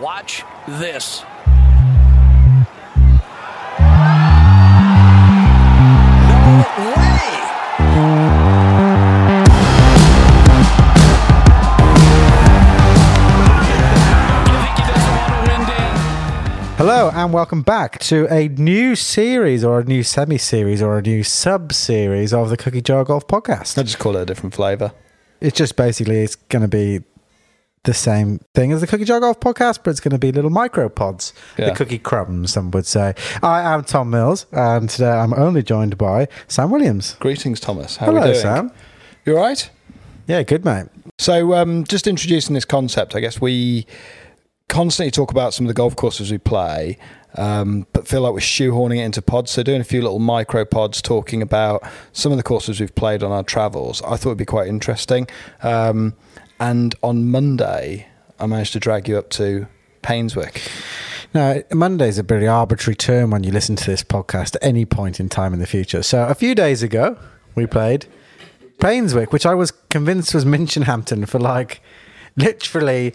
Watch 0.00 0.42
this. 0.66 1.20
No 1.20 1.26
way! 6.96 7.18
You 14.48 14.56
think 14.62 14.78
you 14.78 14.84
just 14.86 15.06
want 15.10 15.28
to 15.28 15.40
win, 15.42 15.60
Dan? 15.66 15.96
Hello 16.78 17.10
and 17.12 17.34
welcome 17.34 17.60
back 17.60 17.98
to 17.98 18.26
a 18.32 18.48
new 18.48 18.96
series 18.96 19.62
or 19.62 19.80
a 19.80 19.84
new 19.84 20.02
semi 20.02 20.38
series 20.38 20.80
or 20.80 20.96
a 20.96 21.02
new 21.02 21.22
sub 21.22 21.74
series 21.74 22.32
of 22.32 22.48
the 22.48 22.56
Cookie 22.56 22.80
Jar 22.80 23.04
Golf 23.04 23.26
podcast. 23.26 23.76
I 23.76 23.82
just 23.82 23.98
call 23.98 24.16
it 24.16 24.22
a 24.22 24.24
different 24.24 24.54
flavour. 24.54 24.92
It's 25.42 25.58
just 25.58 25.76
basically 25.76 26.20
it's 26.20 26.36
going 26.36 26.62
to 26.62 26.68
be 26.68 27.02
the 27.84 27.94
same 27.94 28.38
thing 28.54 28.70
as 28.70 28.80
the 28.80 28.86
Cookie 28.86 29.04
Jar 29.04 29.18
Golf 29.18 29.40
podcast, 29.40 29.80
but 29.82 29.90
it's 29.90 30.00
going 30.00 30.12
to 30.12 30.18
be 30.18 30.30
little 30.30 30.50
micro 30.50 30.88
pods, 30.88 31.32
the 31.56 31.72
cookie 31.72 31.98
crumbs, 31.98 32.52
some 32.52 32.70
would 32.70 32.86
say. 32.86 33.14
I 33.42 33.62
am 33.62 33.82
Tom 33.82 34.10
Mills, 34.10 34.46
and 34.52 34.88
today 34.88 35.10
I'm 35.10 35.34
only 35.34 35.62
joined 35.62 35.98
by 35.98 36.28
Sam 36.46 36.70
Williams. 36.70 37.16
Greetings, 37.18 37.58
Thomas. 37.58 37.96
How 37.96 38.14
are 38.14 38.20
Hello? 38.20 38.34
Sam. 38.34 38.70
You 39.24 39.36
all 39.36 39.42
right? 39.42 39.68
Yeah, 40.28 40.42
good 40.44 40.64
mate. 40.64 40.86
So, 41.18 41.54
um, 41.54 41.82
just 41.84 42.06
introducing 42.06 42.54
this 42.54 42.64
concept, 42.64 43.16
I 43.16 43.20
guess 43.20 43.40
we 43.40 43.86
constantly 44.68 45.10
talk 45.10 45.32
about 45.32 45.52
some 45.52 45.66
of 45.66 45.68
the 45.68 45.74
golf 45.74 45.96
courses 45.96 46.30
we 46.30 46.38
play, 46.38 46.98
um, 47.36 47.86
but 47.92 48.06
feel 48.06 48.20
like 48.20 48.32
we're 48.32 48.38
shoehorning 48.38 48.98
it 48.98 49.02
into 49.02 49.22
pods. 49.22 49.50
So, 49.50 49.64
doing 49.64 49.80
a 49.80 49.84
few 49.84 50.02
little 50.02 50.20
micro 50.20 50.64
pods 50.64 51.02
talking 51.02 51.42
about 51.42 51.82
some 52.12 52.30
of 52.30 52.38
the 52.38 52.44
courses 52.44 52.78
we've 52.78 52.94
played 52.94 53.24
on 53.24 53.32
our 53.32 53.42
travels, 53.42 54.00
I 54.02 54.16
thought 54.16 54.26
it 54.26 54.28
would 54.28 54.38
be 54.38 54.44
quite 54.44 54.68
interesting. 54.68 55.26
Um, 55.64 56.14
and 56.62 56.94
on 57.02 57.28
Monday, 57.28 58.06
I 58.38 58.46
managed 58.46 58.72
to 58.74 58.78
drag 58.78 59.08
you 59.08 59.18
up 59.18 59.30
to 59.30 59.66
Painswick. 60.04 60.62
Now, 61.34 61.56
Monday's 61.72 62.18
a 62.18 62.24
pretty 62.24 62.46
arbitrary 62.46 62.94
term 62.94 63.32
when 63.32 63.42
you 63.42 63.50
listen 63.50 63.74
to 63.74 63.84
this 63.84 64.04
podcast 64.04 64.54
at 64.54 64.62
any 64.62 64.84
point 64.84 65.18
in 65.18 65.28
time 65.28 65.52
in 65.52 65.58
the 65.58 65.66
future. 65.66 66.04
So, 66.04 66.24
a 66.24 66.36
few 66.36 66.54
days 66.54 66.84
ago, 66.84 67.18
we 67.56 67.66
played 67.66 68.06
Painswick, 68.78 69.32
which 69.32 69.44
I 69.44 69.54
was 69.54 69.72
convinced 69.90 70.34
was 70.34 70.44
Minchinhampton 70.44 71.26
for 71.28 71.40
like 71.40 71.80
literally 72.36 73.12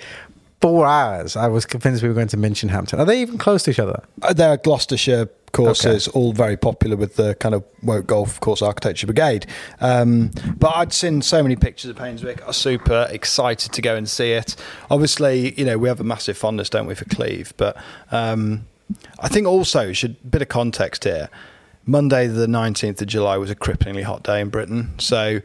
four 0.61 0.85
hours. 0.85 1.35
I 1.35 1.47
was 1.47 1.65
convinced 1.65 2.01
we 2.01 2.09
were 2.09 2.15
going 2.15 2.27
to 2.29 2.37
Minchinhampton. 2.37 2.99
Are 2.99 3.05
they 3.05 3.21
even 3.21 3.37
close 3.37 3.63
to 3.63 3.71
each 3.71 3.79
other? 3.79 4.03
Uh, 4.21 4.33
They're 4.33 4.57
Gloucestershire 4.57 5.29
courses, 5.51 6.07
all 6.09 6.33
very 6.33 6.57
popular 6.57 6.95
with 6.95 7.15
the 7.15 7.35
kind 7.35 7.55
of 7.55 7.63
Woke 7.83 8.07
Golf 8.07 8.39
Course 8.39 8.61
Architecture 8.61 9.07
Brigade. 9.07 9.45
Um, 9.79 10.31
but 10.57 10.75
I'd 10.75 10.93
seen 10.93 11.21
so 11.21 11.41
many 11.41 11.55
pictures 11.55 11.89
of 11.89 11.97
Painswick. 11.97 12.41
I 12.43 12.47
was 12.47 12.57
super 12.57 13.07
excited 13.09 13.71
to 13.73 13.81
go 13.81 13.95
and 13.95 14.07
see 14.09 14.33
it. 14.33 14.55
Obviously, 14.91 15.53
you 15.57 15.65
know, 15.65 15.77
we 15.77 15.87
have 15.87 15.99
a 15.99 16.03
massive 16.03 16.37
fondness, 16.37 16.69
don't 16.69 16.85
we, 16.85 16.95
for 16.95 17.05
Cleeve? 17.05 17.53
But 17.57 17.77
um, 18.11 18.67
I 19.19 19.27
think 19.27 19.47
also, 19.47 19.93
should 19.93 20.29
bit 20.29 20.41
of 20.41 20.47
context 20.49 21.03
here. 21.03 21.29
Monday, 21.85 22.27
the 22.27 22.47
19th 22.47 23.01
of 23.01 23.07
July, 23.07 23.37
was 23.37 23.49
a 23.49 23.55
cripplingly 23.55 24.03
hot 24.03 24.23
day 24.23 24.41
in 24.41 24.49
Britain. 24.49 24.93
So 24.99 25.39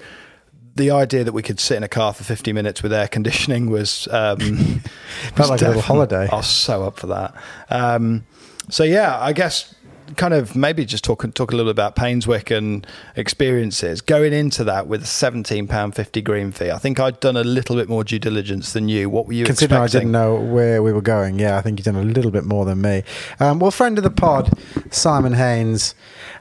the 0.74 0.90
idea 0.90 1.24
that 1.24 1.32
we 1.32 1.42
could 1.42 1.60
sit 1.60 1.76
in 1.76 1.82
a 1.82 1.88
car 1.88 2.12
for 2.12 2.24
50 2.24 2.52
minutes 2.52 2.82
with 2.82 2.92
air 2.92 3.08
conditioning 3.08 3.70
was. 3.70 4.08
Um, 4.10 4.38
Felt 5.34 5.50
like 5.50 5.62
a 5.62 5.66
little 5.68 5.82
holiday. 5.82 6.28
I 6.30 6.36
was 6.36 6.46
so 6.48 6.84
up 6.84 6.98
for 6.98 7.08
that. 7.08 7.34
Um, 7.70 8.24
so 8.70 8.84
yeah, 8.84 9.18
I 9.20 9.32
guess 9.32 9.74
kind 10.16 10.34
of 10.34 10.54
maybe 10.54 10.84
just 10.84 11.04
talk 11.04 11.22
talk 11.34 11.52
a 11.52 11.56
little 11.56 11.72
bit 11.72 11.76
about 11.76 11.96
Painswick 11.96 12.54
and 12.56 12.86
experiences. 13.16 14.00
Going 14.00 14.32
into 14.32 14.64
that 14.64 14.86
with 14.86 15.02
a 15.02 15.06
seventeen 15.06 15.66
pound 15.66 15.94
fifty 15.94 16.20
green 16.22 16.52
fee, 16.52 16.70
I 16.70 16.78
think 16.78 17.00
I'd 17.00 17.18
done 17.20 17.36
a 17.36 17.44
little 17.44 17.76
bit 17.76 17.88
more 17.88 18.04
due 18.04 18.18
diligence 18.18 18.72
than 18.72 18.88
you. 18.88 19.08
What 19.10 19.26
were 19.26 19.32
you 19.32 19.44
Considering 19.44 19.80
I 19.80 19.84
expecting? 19.84 20.08
didn't 20.08 20.12
know 20.12 20.34
where 20.36 20.82
we 20.82 20.92
were 20.92 21.02
going, 21.02 21.38
yeah, 21.38 21.56
I 21.56 21.60
think 21.62 21.78
you've 21.78 21.86
done 21.86 21.96
a 21.96 22.02
little 22.02 22.30
bit 22.30 22.44
more 22.44 22.64
than 22.64 22.80
me. 22.80 23.02
Um, 23.40 23.58
well, 23.58 23.70
friend 23.70 23.98
of 23.98 24.04
the 24.04 24.10
pod, 24.10 24.50
Simon 24.90 25.34
Haynes, 25.34 25.94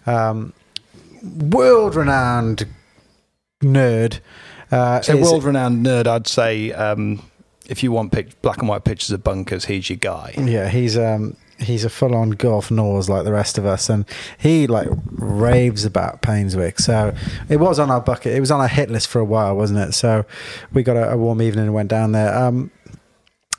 um, 0.06 0.54
world 1.24 1.96
renowned 1.96 2.66
nerd. 3.62 4.20
Uh, 4.72 5.02
So 5.02 5.18
world 5.18 5.44
renowned 5.44 5.86
nerd, 5.86 6.08
I'd 6.08 6.28
say. 6.28 6.72
Um, 6.72 7.24
if 7.68 7.84
you 7.84 7.92
want 7.92 8.12
pic- 8.12 8.42
black 8.42 8.58
and 8.60 8.68
white 8.68 8.84
pictures 8.84 9.12
of 9.12 9.24
bunkers, 9.24 9.66
he's 9.66 9.90
your 9.90 9.98
guy. 9.98 10.34
Yeah, 10.38 10.68
he's 10.70 10.98
um 10.98 11.36
he's 11.60 11.86
a 11.86 11.90
full 11.90 12.16
on 12.16 12.32
golf 12.32 12.72
nose 12.72 13.08
like 13.08 13.24
the 13.24 13.32
rest 13.32 13.58
of 13.58 13.66
us, 13.66 13.90
and 13.90 14.06
he 14.38 14.68
like 14.68 14.88
raves 15.12 15.86
about 15.86 16.22
Painswick. 16.22 16.80
So 16.80 17.14
it 17.50 17.58
was 17.58 17.80
on 17.80 17.92
our 17.92 18.02
bucket. 18.02 18.34
It 18.36 18.40
was 18.40 18.52
on 18.52 18.60
our 18.60 18.68
hit 18.68 18.90
list 18.90 19.08
for 19.08 19.20
a 19.20 19.26
while, 19.26 19.56
wasn't 19.56 19.80
it? 19.80 19.94
So 19.94 20.26
we 20.74 20.84
got 20.84 20.98
a, 20.98 21.12
a 21.12 21.18
warm 21.18 21.42
evening 21.42 21.66
and 21.66 21.74
went 21.74 21.90
down 21.90 22.12
there. 22.14 22.36
Um, 22.36 22.72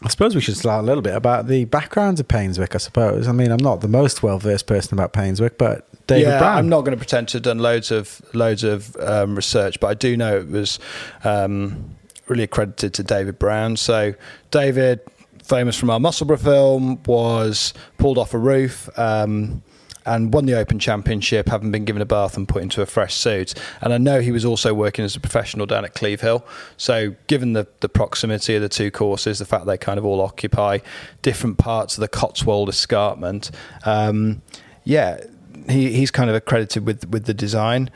I 0.05 0.09
suppose 0.09 0.35
we 0.35 0.41
should 0.41 0.57
start 0.57 0.83
a 0.83 0.87
little 0.87 1.03
bit 1.03 1.15
about 1.15 1.47
the 1.47 1.65
backgrounds 1.67 2.21
of 2.21 2.29
Painswick. 2.29 2.75
I 2.75 2.79
suppose. 2.79 3.29
I 3.29 3.33
mean, 3.33 3.51
I'm 3.51 3.63
not 3.63 3.81
the 3.81 3.89
most 3.89 4.23
well 4.23 4.39
versed 4.39 4.67
person 4.67 4.95
about 4.95 5.13
Painswick, 5.13 5.59
but 5.59 5.89
David 6.07 6.29
yeah, 6.29 6.39
Brown. 6.39 6.59
I'm 6.59 6.69
not 6.69 6.81
going 6.81 6.93
to 6.93 6.97
pretend 6.97 7.29
to 7.29 7.37
have 7.37 7.43
done 7.43 7.59
loads 7.59 7.91
of 7.91 8.21
loads 8.35 8.65
of 8.65 8.97
um, 8.97 9.37
research, 9.37 9.79
but 9.81 9.89
I 9.89 9.95
do 9.95 10.17
know 10.17 10.39
it 10.39 10.49
was 10.49 10.79
um, 11.25 11.97
really 12.27 12.45
accredited 12.45 12.95
to 12.95 13.03
David 13.03 13.39
Brown. 13.39 13.77
So 13.77 14.15
David, 14.51 15.01
famous 15.43 15.77
from 15.77 15.91
our 15.91 16.01
Musselburgh 16.01 16.41
film, 16.41 17.03
was 17.05 17.75
pulled 17.99 18.19
off 18.19 18.35
a 18.35 18.39
roof. 18.39 18.89
Um, 18.99 19.63
and 20.05 20.33
won 20.33 20.47
the 20.47 20.55
Open 20.55 20.79
Championship, 20.79 21.49
having 21.49 21.71
been 21.71 21.85
given 21.85 22.03
a 22.03 22.07
bath 22.07 22.37
and 22.37 22.49
put 22.49 22.63
into 22.63 22.83
a 22.83 22.87
fresh 22.87 23.15
suit. 23.15 23.55
And 23.81 23.93
I 23.93 23.99
know 23.99 24.21
he 24.21 24.33
was 24.33 24.45
also 24.45 24.75
working 24.75 25.05
as 25.05 25.17
a 25.17 25.21
professional 25.21 25.67
down 25.67 25.85
at 25.85 25.95
Cleeve 25.95 26.21
Hill. 26.21 26.45
So, 26.77 27.15
given 27.27 27.53
the, 27.53 27.67
the 27.81 27.89
proximity 27.89 28.57
of 28.57 28.63
the 28.63 28.69
two 28.69 28.91
courses, 28.91 29.39
the 29.39 29.45
fact 29.45 29.67
they 29.67 29.79
kind 29.79 29.99
of 29.99 30.05
all 30.05 30.21
occupy 30.21 30.79
different 31.23 31.59
parts 31.59 31.97
of 31.97 32.01
the 32.01 32.09
Cotswold 32.09 32.69
escarpment, 32.69 33.51
um, 33.85 34.43
yeah, 34.85 35.25
he, 35.69 35.93
he's 35.93 36.11
kind 36.11 36.29
of 36.29 36.37
accredited 36.37 36.87
with 36.87 37.09
with 37.09 37.27
the 37.27 37.35
design. 37.35 37.91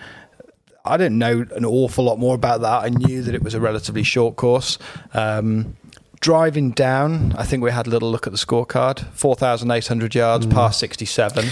I 0.85 0.97
didn't 0.97 1.19
know 1.19 1.45
an 1.57 1.65
awful 1.65 2.05
lot 2.05 2.19
more 2.19 2.37
about 2.37 2.61
that. 2.61 2.85
I 2.85 2.89
knew 2.91 3.23
that 3.23 3.35
it 3.35 3.43
was 3.43 3.55
a 3.55 3.61
relatively 3.61 4.05
short 4.05 4.37
course. 4.37 4.79
Um, 5.15 5.77
driving 6.21 6.71
down, 6.71 7.35
I 7.37 7.45
think 7.45 7.63
we 7.63 7.73
had 7.73 7.89
a 7.89 7.91
little 7.91 8.11
look 8.11 8.27
at 8.27 8.33
the 8.33 8.39
scorecard. 8.39 9.05
Four 9.13 9.35
thousand 9.35 9.71
eight 9.73 9.89
hundred 9.89 10.15
yards, 10.15 10.47
par 10.47 10.73
sixty-seven. 10.73 11.47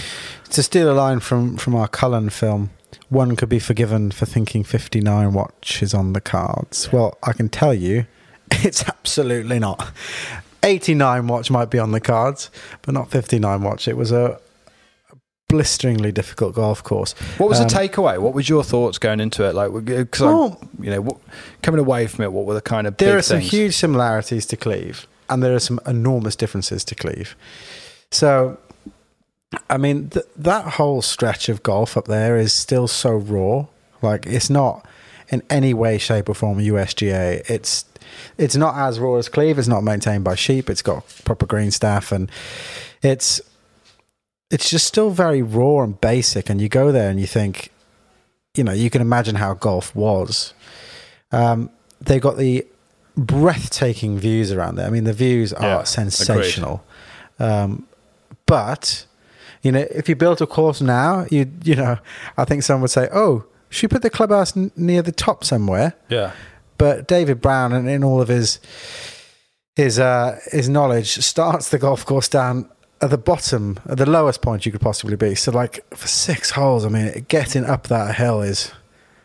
To 0.51 0.63
steal 0.63 0.89
a 0.91 0.93
line 0.93 1.19
from 1.19 1.57
from 1.57 1.75
our 1.75 1.87
Cullen 1.87 2.29
film. 2.29 2.69
One 3.09 3.35
could 3.35 3.49
be 3.49 3.59
forgiven 3.59 4.11
for 4.11 4.25
thinking 4.25 4.63
59 4.63 5.33
watch 5.33 5.83
is 5.83 5.93
on 5.93 6.13
the 6.13 6.21
cards. 6.21 6.91
Well, 6.91 7.17
I 7.23 7.33
can 7.33 7.49
tell 7.49 7.73
you, 7.73 8.05
it's 8.51 8.83
absolutely 8.87 9.59
not. 9.59 9.91
89 10.63 11.27
watch 11.27 11.51
might 11.51 11.69
be 11.69 11.77
on 11.77 11.91
the 11.91 11.99
cards, 11.99 12.49
but 12.81 12.93
not 12.93 13.11
59 13.11 13.61
watch. 13.61 13.87
It 13.87 13.95
was 13.97 14.11
a 14.11 14.39
blisteringly 15.49 16.11
difficult 16.11 16.55
golf 16.55 16.83
course. 16.83 17.13
What 17.37 17.49
was 17.49 17.59
Um, 17.59 17.67
the 17.67 17.73
takeaway? 17.75 18.17
What 18.17 18.33
was 18.33 18.49
your 18.49 18.63
thoughts 18.63 18.97
going 18.97 19.19
into 19.19 19.43
it? 19.43 19.53
Like, 19.53 19.71
because 19.85 20.21
Well- 20.21 20.59
you 20.81 20.89
know, 20.89 21.01
what, 21.01 21.17
coming 21.61 21.79
away 21.79 22.07
from 22.07 22.23
it, 22.23 22.31
what 22.31 22.45
were 22.45 22.55
the 22.55 22.61
kind 22.61 22.87
of 22.87 22.97
There 22.97 23.17
are 23.17 23.21
some 23.21 23.39
things? 23.39 23.51
huge 23.51 23.75
similarities 23.77 24.45
to 24.47 24.57
Cleeve, 24.57 25.05
and 25.29 25.43
there 25.43 25.53
are 25.53 25.59
some 25.59 25.79
enormous 25.85 26.35
differences 26.35 26.83
to 26.85 26.95
Cleeve. 26.95 27.35
So, 28.09 28.57
I 29.69 29.77
mean, 29.77 30.09
th- 30.09 30.25
that 30.35 30.73
whole 30.73 31.01
stretch 31.01 31.49
of 31.49 31.63
golf 31.63 31.97
up 31.97 32.05
there 32.05 32.37
is 32.37 32.53
still 32.53 32.87
so 32.87 33.11
raw. 33.15 33.65
Like, 34.01 34.25
it's 34.25 34.49
not 34.49 34.85
in 35.29 35.41
any 35.49 35.73
way, 35.73 35.97
shape, 35.97 36.29
or 36.29 36.35
form 36.35 36.59
USGA. 36.59 37.49
It's 37.49 37.85
it's 38.37 38.55
not 38.55 38.75
as 38.75 38.99
raw 38.99 39.15
as 39.15 39.29
Cleeve. 39.29 39.57
It's 39.57 39.67
not 39.67 39.83
maintained 39.83 40.23
by 40.23 40.35
sheep. 40.35 40.69
It's 40.69 40.81
got 40.81 41.03
proper 41.25 41.45
green 41.45 41.71
staff, 41.71 42.11
and 42.11 42.31
it's 43.01 43.41
it's 44.51 44.69
just 44.69 44.87
still 44.87 45.09
very 45.09 45.41
raw 45.41 45.83
and 45.83 45.99
basic. 45.99 46.49
And 46.49 46.61
you 46.61 46.69
go 46.69 46.91
there 46.91 47.09
and 47.09 47.19
you 47.19 47.27
think, 47.27 47.71
you 48.55 48.63
know, 48.63 48.71
you 48.73 48.89
can 48.89 49.01
imagine 49.01 49.35
how 49.35 49.53
golf 49.55 49.95
was. 49.95 50.53
Um, 51.31 51.69
they 51.99 52.19
got 52.19 52.37
the 52.37 52.65
breathtaking 53.17 54.19
views 54.19 54.51
around 54.51 54.75
there. 54.75 54.85
I 54.85 54.89
mean, 54.89 55.05
the 55.05 55.13
views 55.13 55.51
are 55.53 55.63
Yeah, 55.63 55.83
sensational. 55.83 56.83
Um, 57.39 57.87
but 58.45 59.05
you 59.65 59.71
know, 59.71 59.85
if 59.89 60.07
you 60.07 60.15
built 60.15 60.41
a 60.41 60.45
course 60.45 60.79
now, 60.79 61.25
you 61.31 61.51
you 61.63 61.75
know, 61.75 61.97
I 62.37 62.45
think 62.45 62.61
someone 62.61 62.83
would 62.83 62.91
say, 62.91 63.09
"Oh, 63.11 63.45
should 63.69 63.83
you 63.83 63.89
put 63.89 64.03
the 64.03 64.11
clubhouse 64.11 64.55
n- 64.55 64.71
near 64.75 65.01
the 65.01 65.11
top 65.11 65.43
somewhere?" 65.43 65.95
yeah, 66.07 66.33
But 66.77 67.07
David 67.07 67.41
Brown, 67.41 67.73
and 67.73 67.89
in 67.89 68.03
all 68.03 68.21
of 68.21 68.27
his 68.27 68.59
his 69.75 69.97
uh, 69.97 70.39
his 70.51 70.69
knowledge, 70.69 71.15
starts 71.15 71.69
the 71.69 71.79
golf 71.79 72.05
course 72.05 72.29
down 72.29 72.69
at 73.01 73.09
the 73.09 73.17
bottom, 73.17 73.79
at 73.89 73.97
the 73.97 74.05
lowest 74.05 74.41
point 74.43 74.67
you 74.67 74.71
could 74.71 74.81
possibly 74.81 75.15
be. 75.15 75.33
So, 75.33 75.51
like 75.51 75.83
for 75.95 76.07
six 76.07 76.51
holes, 76.51 76.85
I 76.85 76.89
mean, 76.89 77.25
getting 77.27 77.65
up 77.65 77.87
that 77.87 78.15
hill 78.15 78.43
is 78.43 78.71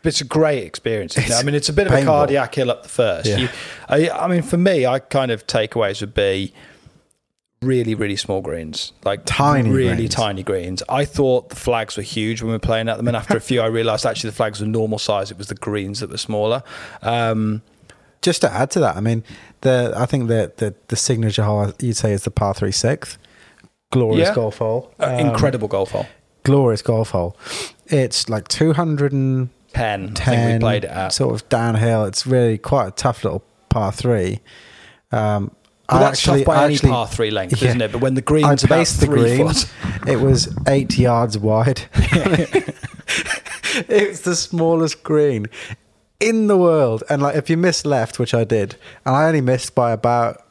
But 0.01 0.09
it's 0.13 0.21
a 0.21 0.25
great 0.25 0.63
experience. 0.63 1.17
Isn't? 1.17 1.29
It's 1.29 1.39
I 1.39 1.43
mean, 1.43 1.53
it's 1.53 1.69
a 1.69 1.73
bit 1.73 1.85
of 1.85 1.93
a 1.93 2.03
cardiac 2.03 2.55
hill 2.55 2.71
up 2.71 2.81
the 2.81 2.89
first. 2.89 3.27
Yeah. 3.27 3.37
You, 3.37 3.49
I, 3.87 4.09
I 4.09 4.27
mean, 4.27 4.41
for 4.41 4.57
me, 4.57 4.87
I 4.87 4.97
kind 4.97 5.29
of 5.29 5.45
takeaways 5.45 6.01
would 6.01 6.15
be 6.15 6.51
really, 7.61 7.93
really 7.93 8.15
small 8.15 8.41
greens, 8.41 8.91
like 9.03 9.21
Tiny 9.25 9.69
really 9.69 9.95
greens. 9.95 10.15
tiny 10.15 10.43
greens. 10.43 10.81
I 10.89 11.05
thought 11.05 11.49
the 11.49 11.55
flags 11.55 11.95
were 11.95 12.03
huge 12.03 12.41
when 12.41 12.47
we 12.49 12.53
were 12.55 12.59
playing 12.59 12.89
at 12.89 12.97
them, 12.97 13.07
and 13.07 13.15
after 13.15 13.37
a 13.37 13.41
few, 13.41 13.61
I 13.61 13.67
realised 13.67 14.05
actually 14.05 14.31
the 14.31 14.35
flags 14.35 14.59
were 14.61 14.67
normal 14.67 14.97
size. 14.97 15.29
It 15.31 15.37
was 15.37 15.47
the 15.47 15.55
greens 15.55 15.99
that 15.99 16.09
were 16.09 16.17
smaller. 16.17 16.63
Um, 17.03 17.61
just 18.21 18.41
to 18.41 18.51
add 18.51 18.71
to 18.71 18.79
that, 18.79 18.95
I 18.97 18.99
mean, 18.99 19.23
the 19.61 19.93
I 19.95 20.05
think 20.07 20.27
the 20.27 20.51
the, 20.57 20.73
the 20.87 20.95
signature 20.95 21.43
hole 21.43 21.71
you'd 21.79 21.97
say 21.97 22.11
is 22.13 22.23
the 22.23 22.31
par 22.31 22.53
three 22.53 22.71
sixth, 22.71 23.17
glorious 23.91 24.29
Yeah. 24.29 24.35
golf 24.35 24.57
hole, 24.57 24.91
Uh, 24.99 25.17
Um, 25.19 25.27
incredible 25.27 25.67
golf 25.67 25.91
hole. 25.91 26.07
glorious 26.43 26.81
golf 26.81 27.11
hole. 27.11 27.35
It's 27.87 28.27
like 28.29 28.47
two 28.47 28.73
hundred 28.73 29.11
and 29.11 29.49
ten. 29.73 30.13
10, 30.13 30.13
I 30.13 30.13
think 30.13 30.15
ten, 30.15 30.53
we 30.53 30.59
played 30.59 30.83
it 30.85 30.89
at. 30.91 31.13
sort 31.13 31.33
of 31.35 31.47
downhill. 31.49 32.05
It's 32.05 32.25
really 32.25 32.57
quite 32.57 32.87
a 32.87 32.91
tough 32.91 33.23
little 33.23 33.43
par 33.69 33.91
three. 33.91 34.39
Um, 35.11 35.51
But 35.91 35.97
I 35.97 35.99
that's 35.99 36.19
actually, 36.27 36.43
by 36.45 36.55
I 36.55 36.65
any 36.65 36.73
actually- 36.75 36.89
par 36.89 37.07
three 37.07 37.31
length, 37.31 37.61
yeah. 37.61 37.67
isn't 37.67 37.81
it? 37.81 37.91
But 37.91 37.99
when 38.01 38.13
the 38.13 38.21
I 38.21 38.23
green's 38.23 38.63
about 38.63 38.87
the 38.87 39.07
green. 39.07 39.47
foot, 39.47 39.69
It 40.07 40.21
was 40.21 40.47
eight 40.67 40.97
yards 40.97 41.37
wide. 41.37 41.81
it's 43.89 44.21
the 44.21 44.35
smallest 44.35 45.03
green 45.03 45.47
in 46.19 46.47
the 46.47 46.57
world. 46.57 47.03
And 47.09 47.21
like, 47.21 47.35
if 47.35 47.49
you 47.49 47.57
miss 47.57 47.85
left, 47.85 48.19
which 48.19 48.33
I 48.33 48.43
did, 48.43 48.75
and 49.05 49.15
I 49.15 49.27
only 49.27 49.41
missed 49.41 49.75
by 49.75 49.91
about 49.91 50.43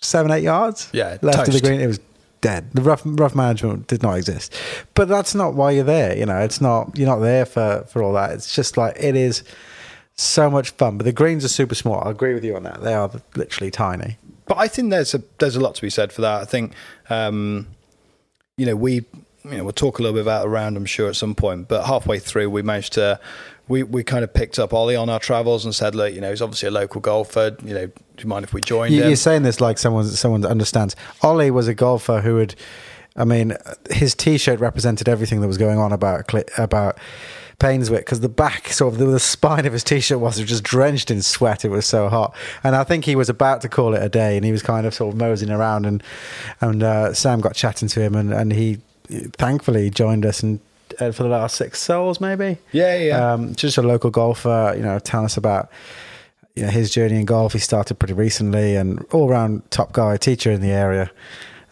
seven, 0.00 0.30
eight 0.30 0.42
yards. 0.42 0.88
Yeah, 0.92 1.18
left 1.22 1.48
of 1.48 1.54
the 1.54 1.60
green, 1.60 1.80
it 1.80 1.86
was 1.86 2.00
dead. 2.40 2.70
The 2.72 2.82
rough 2.82 3.02
rough 3.04 3.34
management 3.34 3.86
did 3.88 4.02
not 4.02 4.14
exist. 4.16 4.54
But 4.94 5.08
that's 5.08 5.34
not 5.34 5.54
why 5.54 5.72
you're 5.72 5.84
there. 5.84 6.16
You 6.16 6.26
know, 6.26 6.38
it's 6.38 6.60
not. 6.60 6.96
You're 6.96 7.08
not 7.08 7.18
there 7.18 7.44
for 7.44 7.84
for 7.88 8.02
all 8.02 8.12
that. 8.14 8.30
It's 8.32 8.54
just 8.54 8.76
like 8.76 8.96
it 8.98 9.16
is 9.16 9.44
so 10.14 10.50
much 10.50 10.70
fun. 10.70 10.96
But 10.98 11.04
the 11.04 11.12
greens 11.12 11.44
are 11.44 11.48
super 11.48 11.74
small. 11.74 12.02
I 12.02 12.10
agree 12.10 12.34
with 12.34 12.44
you 12.44 12.56
on 12.56 12.62
that. 12.64 12.82
They 12.82 12.94
are 12.94 13.10
literally 13.36 13.70
tiny. 13.70 14.16
But 14.54 14.58
I 14.60 14.68
think 14.68 14.90
there's 14.90 15.14
a 15.14 15.22
there's 15.38 15.56
a 15.56 15.60
lot 15.60 15.74
to 15.76 15.82
be 15.82 15.90
said 15.90 16.12
for 16.12 16.20
that. 16.22 16.40
I 16.42 16.44
think 16.44 16.74
um, 17.10 17.66
you 18.56 18.66
know 18.66 18.76
we 18.76 18.94
you 19.44 19.56
know 19.56 19.64
we'll 19.64 19.72
talk 19.72 19.98
a 19.98 20.02
little 20.02 20.14
bit 20.14 20.22
about 20.22 20.46
around 20.46 20.76
I'm 20.76 20.86
sure 20.86 21.08
at 21.08 21.16
some 21.16 21.34
point. 21.34 21.68
But 21.68 21.84
halfway 21.86 22.18
through 22.18 22.50
we 22.50 22.62
managed 22.62 22.92
to 22.94 23.18
we 23.68 23.82
we 23.82 24.04
kind 24.04 24.24
of 24.24 24.32
picked 24.34 24.58
up 24.58 24.72
Ollie 24.74 24.96
on 24.96 25.08
our 25.08 25.18
travels 25.20 25.64
and 25.64 25.74
said 25.74 25.94
look 25.94 26.12
you 26.14 26.20
know 26.20 26.30
he's 26.30 26.42
obviously 26.42 26.68
a 26.68 26.72
local 26.72 27.00
golfer. 27.00 27.56
You 27.64 27.74
know 27.74 27.86
do 27.86 27.92
you 28.18 28.28
mind 28.28 28.44
if 28.44 28.52
we 28.52 28.60
joined 28.60 28.92
You, 28.94 29.02
him? 29.02 29.08
you're 29.08 29.16
saying 29.16 29.42
this 29.42 29.60
like 29.60 29.78
someone 29.78 30.04
someone 30.06 30.42
that 30.42 30.50
understands. 30.50 30.94
Ollie 31.22 31.50
was 31.50 31.66
a 31.68 31.74
golfer 31.74 32.20
who 32.20 32.34
would, 32.34 32.54
I 33.16 33.24
mean, 33.24 33.56
his 33.90 34.14
T-shirt 34.14 34.60
represented 34.60 35.08
everything 35.08 35.40
that 35.40 35.48
was 35.48 35.58
going 35.58 35.78
on 35.78 35.92
about 35.92 36.26
Cli- 36.28 36.44
about 37.62 37.70
Painswick 37.70 38.00
because 38.00 38.20
the 38.20 38.28
back, 38.28 38.68
sort 38.68 38.94
of 38.94 38.98
the, 38.98 39.06
the 39.06 39.20
spine 39.20 39.66
of 39.66 39.72
his 39.72 39.84
T-shirt 39.84 40.18
was 40.18 40.38
just 40.40 40.62
drenched 40.62 41.10
in 41.10 41.22
sweat. 41.22 41.64
It 41.64 41.68
was 41.68 41.86
so 41.86 42.08
hot, 42.08 42.34
and 42.62 42.74
I 42.76 42.84
think 42.84 43.04
he 43.04 43.16
was 43.16 43.28
about 43.28 43.60
to 43.62 43.68
call 43.68 43.94
it 43.94 44.02
a 44.02 44.08
day, 44.08 44.36
and 44.36 44.44
he 44.44 44.52
was 44.52 44.62
kind 44.62 44.86
of 44.86 44.94
sort 44.94 45.14
of 45.14 45.20
moseying 45.20 45.52
around, 45.52 45.86
and 45.86 46.02
and 46.60 46.82
uh, 46.82 47.14
Sam 47.14 47.40
got 47.40 47.54
chatting 47.54 47.88
to 47.88 48.00
him, 48.00 48.14
and 48.14 48.32
and 48.32 48.52
he 48.52 48.78
thankfully 49.08 49.90
joined 49.90 50.26
us 50.26 50.42
and. 50.42 50.60
Uh, 51.00 51.10
for 51.10 51.22
the 51.22 51.28
last 51.30 51.56
six 51.56 51.80
souls, 51.80 52.20
maybe. 52.20 52.58
Yeah, 52.70 52.98
yeah. 52.98 53.32
Um, 53.32 53.54
just 53.54 53.78
a 53.78 53.82
local 53.82 54.10
golfer, 54.10 54.74
you 54.76 54.82
know, 54.82 54.98
telling 54.98 55.24
us 55.24 55.38
about 55.38 55.70
you 56.54 56.64
know 56.64 56.68
his 56.68 56.90
journey 56.90 57.18
in 57.18 57.24
golf. 57.24 57.54
He 57.54 57.60
started 57.60 57.94
pretty 57.94 58.12
recently, 58.12 58.76
and 58.76 59.02
all 59.10 59.26
round 59.26 59.70
top 59.70 59.92
guy, 59.92 60.18
teacher 60.18 60.50
in 60.50 60.60
the 60.60 60.70
area, 60.70 61.10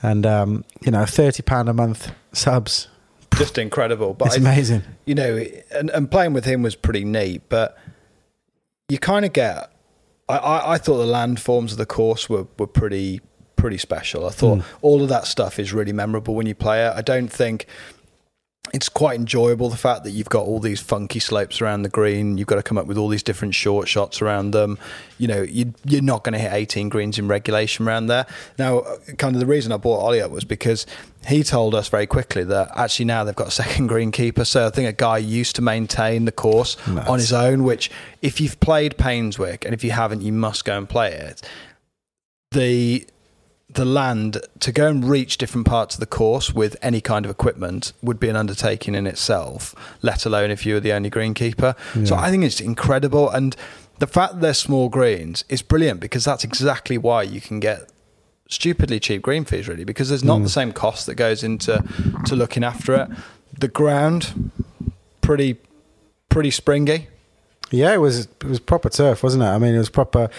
and 0.02 0.24
um, 0.24 0.64
you 0.80 0.90
know, 0.90 1.04
thirty 1.04 1.42
pound 1.42 1.68
a 1.68 1.74
month 1.74 2.12
subs. 2.32 2.88
Just 3.40 3.58
incredible. 3.58 4.14
But 4.14 4.28
It's 4.28 4.36
I- 4.36 4.40
amazing. 4.40 4.82
you 5.04 5.14
know, 5.14 5.44
and, 5.72 5.90
and 5.90 6.10
playing 6.10 6.32
with 6.32 6.44
him 6.44 6.62
was 6.62 6.76
pretty 6.76 7.04
neat. 7.04 7.42
But 7.48 7.76
you 8.88 8.98
kind 8.98 9.24
of 9.24 9.32
get. 9.32 9.72
I, 10.28 10.36
I, 10.36 10.72
I 10.74 10.78
thought 10.78 10.98
the 10.98 11.12
landforms 11.12 11.72
of 11.72 11.78
the 11.78 11.86
course 11.86 12.28
were, 12.28 12.46
were 12.58 12.66
pretty 12.66 13.20
pretty 13.56 13.78
special. 13.78 14.26
I 14.26 14.30
thought 14.30 14.60
hmm. 14.60 14.76
all 14.80 15.02
of 15.02 15.08
that 15.10 15.26
stuff 15.26 15.58
is 15.58 15.72
really 15.72 15.92
memorable 15.92 16.34
when 16.34 16.46
you 16.46 16.54
play 16.54 16.86
it. 16.86 16.92
I 16.96 17.02
don't 17.02 17.28
think 17.28 17.66
it's 18.72 18.88
quite 18.88 19.18
enjoyable 19.18 19.68
the 19.68 19.76
fact 19.76 20.04
that 20.04 20.10
you've 20.12 20.28
got 20.28 20.44
all 20.46 20.60
these 20.60 20.80
funky 20.80 21.18
slopes 21.18 21.60
around 21.60 21.82
the 21.82 21.88
green. 21.88 22.38
You've 22.38 22.46
got 22.46 22.54
to 22.56 22.62
come 22.62 22.78
up 22.78 22.86
with 22.86 22.96
all 22.96 23.08
these 23.08 23.22
different 23.22 23.54
short 23.54 23.88
shots 23.88 24.22
around 24.22 24.52
them. 24.52 24.78
You 25.18 25.26
know, 25.28 25.42
you, 25.42 25.74
you're 25.84 26.02
not 26.02 26.22
going 26.22 26.34
to 26.34 26.38
hit 26.38 26.52
18 26.52 26.88
greens 26.88 27.18
in 27.18 27.26
regulation 27.26 27.86
around 27.86 28.06
there. 28.06 28.26
Now, 28.58 28.82
kind 29.18 29.34
of 29.34 29.40
the 29.40 29.46
reason 29.46 29.72
I 29.72 29.76
brought 29.76 29.98
Ollie 30.00 30.20
up 30.20 30.30
was 30.30 30.44
because 30.44 30.86
he 31.26 31.42
told 31.42 31.74
us 31.74 31.88
very 31.88 32.06
quickly 32.06 32.44
that 32.44 32.70
actually 32.76 33.06
now 33.06 33.24
they've 33.24 33.34
got 33.34 33.48
a 33.48 33.50
second 33.50 33.90
greenkeeper. 33.90 34.46
So 34.46 34.66
I 34.66 34.70
think 34.70 34.88
a 34.88 34.92
guy 34.92 35.18
used 35.18 35.56
to 35.56 35.62
maintain 35.62 36.24
the 36.24 36.32
course 36.32 36.76
Nice. 36.86 37.08
on 37.08 37.18
his 37.18 37.32
own. 37.32 37.64
Which, 37.64 37.90
if 38.22 38.40
you've 38.40 38.60
played 38.60 38.96
Painswick, 38.96 39.64
and 39.64 39.74
if 39.74 39.82
you 39.82 39.90
haven't, 39.90 40.22
you 40.22 40.32
must 40.32 40.64
go 40.64 40.78
and 40.78 40.88
play 40.88 41.12
it. 41.12 41.42
The 42.52 43.06
the 43.74 43.84
land 43.84 44.40
to 44.60 44.72
go 44.72 44.88
and 44.88 45.08
reach 45.08 45.38
different 45.38 45.66
parts 45.66 45.94
of 45.94 46.00
the 46.00 46.06
course 46.06 46.52
with 46.52 46.76
any 46.82 47.00
kind 47.00 47.24
of 47.24 47.30
equipment 47.30 47.92
would 48.02 48.18
be 48.18 48.28
an 48.28 48.36
undertaking 48.36 48.94
in 48.94 49.06
itself, 49.06 49.74
let 50.02 50.26
alone 50.26 50.50
if 50.50 50.66
you 50.66 50.74
were 50.74 50.80
the 50.80 50.92
only 50.92 51.10
greenkeeper. 51.10 51.76
So 52.06 52.16
I 52.16 52.30
think 52.30 52.44
it's 52.44 52.60
incredible. 52.60 53.30
And 53.30 53.56
the 53.98 54.06
fact 54.06 54.34
that 54.34 54.40
they're 54.40 54.54
small 54.54 54.88
greens 54.88 55.44
is 55.48 55.62
brilliant 55.62 56.00
because 56.00 56.24
that's 56.24 56.42
exactly 56.42 56.98
why 56.98 57.22
you 57.22 57.40
can 57.40 57.60
get 57.60 57.90
stupidly 58.48 58.98
cheap 58.98 59.22
green 59.22 59.44
fees, 59.44 59.68
really, 59.68 59.84
because 59.84 60.08
there's 60.08 60.24
not 60.24 60.42
the 60.42 60.48
same 60.48 60.72
cost 60.72 61.06
that 61.06 61.14
goes 61.14 61.44
into 61.44 61.82
to 62.26 62.36
looking 62.36 62.64
after 62.64 62.94
it. 62.94 63.08
The 63.58 63.68
ground, 63.68 64.50
pretty 65.20 65.58
pretty 66.28 66.50
springy. 66.50 67.08
Yeah, 67.70 67.92
it 67.94 67.98
was 67.98 68.20
it 68.20 68.44
was 68.44 68.58
proper 68.58 68.88
turf, 68.88 69.22
wasn't 69.22 69.44
it? 69.44 69.48
I 69.48 69.58
mean, 69.58 69.74
it 69.74 69.78
was 69.78 69.90
proper. 69.90 70.30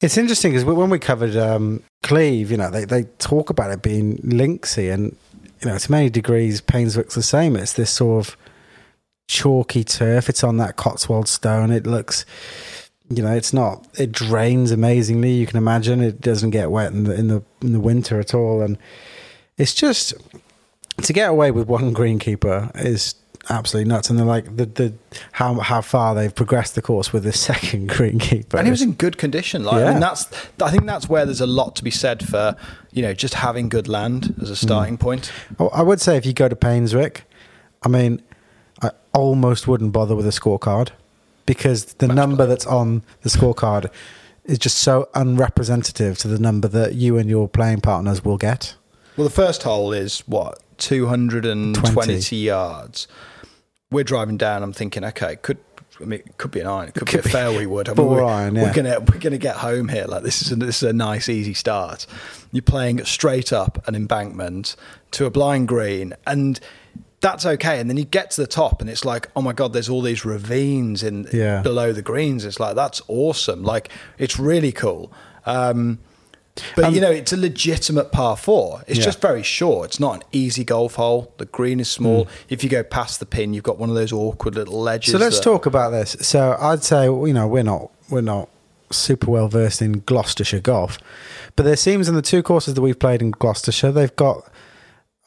It's 0.00 0.16
interesting 0.16 0.52
because 0.52 0.64
when 0.64 0.90
we 0.90 0.98
covered 0.98 1.36
um, 1.36 1.82
Cleeve, 2.10 2.50
you 2.50 2.56
know, 2.56 2.70
they, 2.72 2.84
they 2.84 3.04
talk 3.20 3.50
about 3.50 3.70
it 3.70 3.82
being 3.82 4.16
linksy, 4.16 4.92
and 4.92 5.14
you 5.60 5.68
know, 5.68 5.78
to 5.78 5.90
many 5.92 6.10
degrees, 6.10 6.60
Painswick's 6.60 7.14
the 7.14 7.22
same. 7.22 7.54
It's 7.54 7.74
this 7.74 7.92
sort 7.92 8.26
of 8.26 8.36
chalky 9.28 9.84
turf. 9.84 10.28
It's 10.28 10.42
on 10.42 10.56
that 10.56 10.74
Cotswold 10.74 11.28
stone. 11.28 11.70
It 11.70 11.86
looks, 11.86 12.26
you 13.08 13.22
know, 13.22 13.32
it's 13.32 13.52
not. 13.52 13.86
It 13.96 14.10
drains 14.10 14.72
amazingly. 14.72 15.30
You 15.30 15.46
can 15.46 15.56
imagine 15.56 16.00
it 16.00 16.20
doesn't 16.20 16.50
get 16.50 16.72
wet 16.72 16.90
in 16.90 17.04
the 17.04 17.14
in 17.14 17.28
the 17.28 17.44
in 17.62 17.72
the 17.74 17.78
winter 17.78 18.18
at 18.18 18.34
all, 18.34 18.60
and 18.60 18.76
it's 19.56 19.72
just 19.72 20.12
to 21.02 21.12
get 21.12 21.30
away 21.30 21.52
with 21.52 21.68
one 21.68 21.94
greenkeeper 21.94 22.72
is 22.84 23.14
absolutely 23.48 23.88
nuts. 23.88 24.10
And 24.10 24.18
they're 24.18 24.26
like 24.26 24.56
the 24.56 24.66
the 24.66 24.94
how 25.32 25.54
how 25.60 25.80
far 25.80 26.14
they've 26.14 26.34
progressed 26.34 26.74
the 26.74 26.82
course 26.82 27.12
with 27.12 27.24
this 27.24 27.40
second 27.50 27.88
greenkeeper. 27.88 28.54
and 28.54 28.66
he 28.66 28.70
was 28.70 28.82
in 28.82 28.92
good 28.92 29.18
condition. 29.18 29.64
Like, 29.64 29.84
I 29.84 29.92
mean, 29.92 30.00
that's 30.00 30.26
I 30.62 30.70
think 30.70 30.86
that's 30.86 31.08
where 31.08 31.24
there's 31.24 31.40
a 31.40 31.46
lot 31.46 31.76
to 31.76 31.84
be 31.84 31.90
said 31.90 32.26
for 32.26 32.56
you 32.92 33.02
know 33.02 33.14
just 33.14 33.34
having 33.34 33.68
good 33.68 33.88
land 33.88 34.34
as 34.42 34.50
a 34.50 34.54
mm. 34.54 34.58
starting 34.58 34.98
point. 34.98 35.32
Oh, 35.58 35.68
I 35.68 35.82
would 35.82 36.00
say 36.00 36.16
if 36.16 36.26
you 36.26 36.32
go 36.32 36.48
to 36.48 36.56
Painswick, 36.56 37.22
I 37.82 37.88
mean, 37.88 38.22
I 38.82 38.90
almost 39.12 39.66
wouldn't 39.66 39.92
bother 39.92 40.14
with 40.14 40.26
a 40.26 40.30
scorecard 40.30 40.90
because 41.46 41.94
the 41.94 42.08
number 42.08 42.46
that's 42.46 42.66
on 42.66 43.02
the 43.22 43.28
scorecard 43.28 43.90
is 44.44 44.58
just 44.58 44.78
so 44.78 45.08
unrepresentative 45.14 46.18
to 46.18 46.28
the 46.28 46.38
number 46.38 46.68
that 46.68 46.94
you 46.94 47.16
and 47.18 47.28
your 47.28 47.48
playing 47.48 47.80
partners 47.80 48.24
will 48.24 48.36
get. 48.36 48.74
Well, 49.16 49.26
the 49.26 49.34
first 49.34 49.62
hole 49.62 49.92
is 49.92 50.20
what 50.26 50.62
220 50.80 51.92
20. 51.92 52.36
yards. 52.36 53.06
We're 53.90 54.04
driving 54.04 54.36
down. 54.36 54.62
I'm 54.62 54.72
thinking, 54.72 55.04
okay, 55.04 55.36
could 55.36 55.58
I 56.00 56.04
mean, 56.06 56.20
it 56.20 56.38
could 56.38 56.50
be 56.50 56.60
an 56.60 56.66
iron, 56.66 56.88
it 56.88 56.94
could, 56.94 57.06
could 57.08 57.22
be 57.22 57.22
be 57.22 57.28
a 57.28 57.32
fairway 57.32 57.66
wood. 57.66 57.88
I 57.88 57.94
mean, 57.94 58.06
we're, 58.06 58.24
iron, 58.24 58.54
we're 58.54 58.72
gonna 58.72 59.00
we're 59.00 59.18
gonna 59.18 59.38
get 59.38 59.56
home 59.56 59.88
here. 59.88 60.06
Like 60.06 60.22
this 60.22 60.42
is 60.42 60.52
a, 60.52 60.56
this 60.56 60.82
is 60.82 60.88
a 60.88 60.92
nice 60.92 61.28
easy 61.28 61.54
start. 61.54 62.06
You're 62.52 62.62
playing 62.62 63.04
straight 63.04 63.52
up 63.52 63.86
an 63.86 63.94
embankment 63.94 64.76
to 65.12 65.26
a 65.26 65.30
blind 65.30 65.68
green, 65.68 66.14
and 66.26 66.58
that's 67.20 67.44
okay. 67.44 67.80
And 67.80 67.90
then 67.90 67.96
you 67.98 68.04
get 68.04 68.30
to 68.32 68.40
the 68.40 68.46
top, 68.46 68.80
and 68.80 68.88
it's 68.88 69.04
like, 69.04 69.28
oh 69.36 69.42
my 69.42 69.52
god, 69.52 69.72
there's 69.74 69.88
all 69.90 70.00
these 70.02 70.24
ravines 70.24 71.02
in 71.02 71.28
Yeah. 71.32 71.60
below 71.60 71.92
the 71.92 72.02
greens. 72.02 72.44
It's 72.44 72.58
like 72.58 72.76
that's 72.76 73.02
awesome. 73.08 73.62
Like 73.62 73.90
it's 74.18 74.38
really 74.38 74.72
cool. 74.72 75.12
Um, 75.44 75.98
but 76.76 76.84
Um, 76.86 76.94
you 76.94 77.00
know, 77.00 77.10
it's 77.10 77.32
a 77.32 77.36
legitimate 77.36 78.12
par 78.12 78.36
four. 78.36 78.82
It's 78.86 78.98
Yeah. 78.98 79.04
just 79.06 79.20
very 79.20 79.42
short. 79.42 79.86
It's 79.90 80.00
not 80.00 80.16
an 80.16 80.22
easy 80.32 80.64
golf 80.64 80.94
hole. 80.94 81.32
The 81.38 81.46
green 81.46 81.80
is 81.80 81.90
small. 81.90 82.24
Hmm. 82.24 82.30
If 82.48 82.62
you 82.64 82.70
go 82.70 82.82
past 82.82 83.20
the 83.20 83.26
pin, 83.26 83.54
you've 83.54 83.64
got 83.64 83.78
one 83.78 83.88
of 83.88 83.94
those 83.94 84.12
awkward 84.12 84.54
little 84.54 84.80
ledges. 84.80 85.12
So 85.12 85.18
let's 85.18 85.36
that- 85.36 85.44
talk 85.44 85.66
about 85.66 85.90
this. 85.90 86.16
So 86.20 86.56
I'd 86.60 86.84
say 86.84 87.04
you 87.04 87.32
know 87.32 87.46
we're 87.46 87.62
not 87.62 87.90
we're 88.08 88.20
not 88.20 88.48
super 88.90 89.30
well 89.30 89.46
versed 89.48 89.80
in 89.80 90.02
Gloucestershire 90.04 90.60
golf, 90.60 90.98
but 91.54 91.62
there 91.64 91.76
seems 91.76 92.08
in 92.08 92.14
the 92.16 92.22
two 92.22 92.42
courses 92.42 92.74
that 92.74 92.80
we've 92.82 92.98
played 92.98 93.22
in 93.22 93.30
Gloucestershire, 93.30 93.92
they've 93.92 94.16
got 94.16 94.44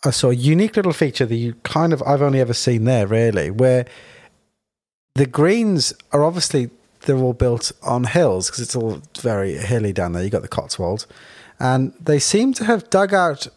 a 0.06 0.12
sort 0.12 0.36
of 0.36 0.42
unique 0.42 0.76
little 0.76 0.92
feature 0.92 1.26
that 1.26 1.36
you 1.36 1.54
kind 1.64 1.94
of 1.94 2.04
I've 2.04 2.22
only 2.22 2.42
ever 2.42 2.54
seen 2.54 2.84
there 2.84 3.08
really, 3.08 3.50
where 3.52 3.86
the 5.16 5.26
greens 5.26 5.94
are 6.12 6.24
obviously 6.24 6.70
they're 7.04 7.18
all 7.18 7.34
built 7.34 7.72
on 7.84 8.06
hills 8.06 8.50
because 8.50 8.62
it's 8.62 8.76
all 8.76 9.02
very 9.20 9.54
hilly 9.54 9.94
down 9.94 10.14
there. 10.14 10.24
You 10.24 10.30
got 10.30 10.42
the 10.42 10.48
Cotswolds, 10.48 11.08
and 11.60 11.94
they 12.00 12.20
seem 12.20 12.54
to 12.54 12.66
have 12.66 12.90
dug 12.90 13.14
out 13.14 13.48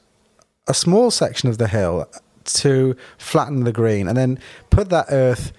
a 0.68 0.74
small 0.74 1.10
section 1.10 1.48
of 1.48 1.58
the 1.58 1.68
hill 1.68 2.06
to 2.44 2.96
flatten 3.18 3.64
the 3.64 3.72
green 3.72 4.08
and 4.08 4.16
then 4.16 4.38
put 4.70 4.88
that 4.90 5.06
earth 5.10 5.52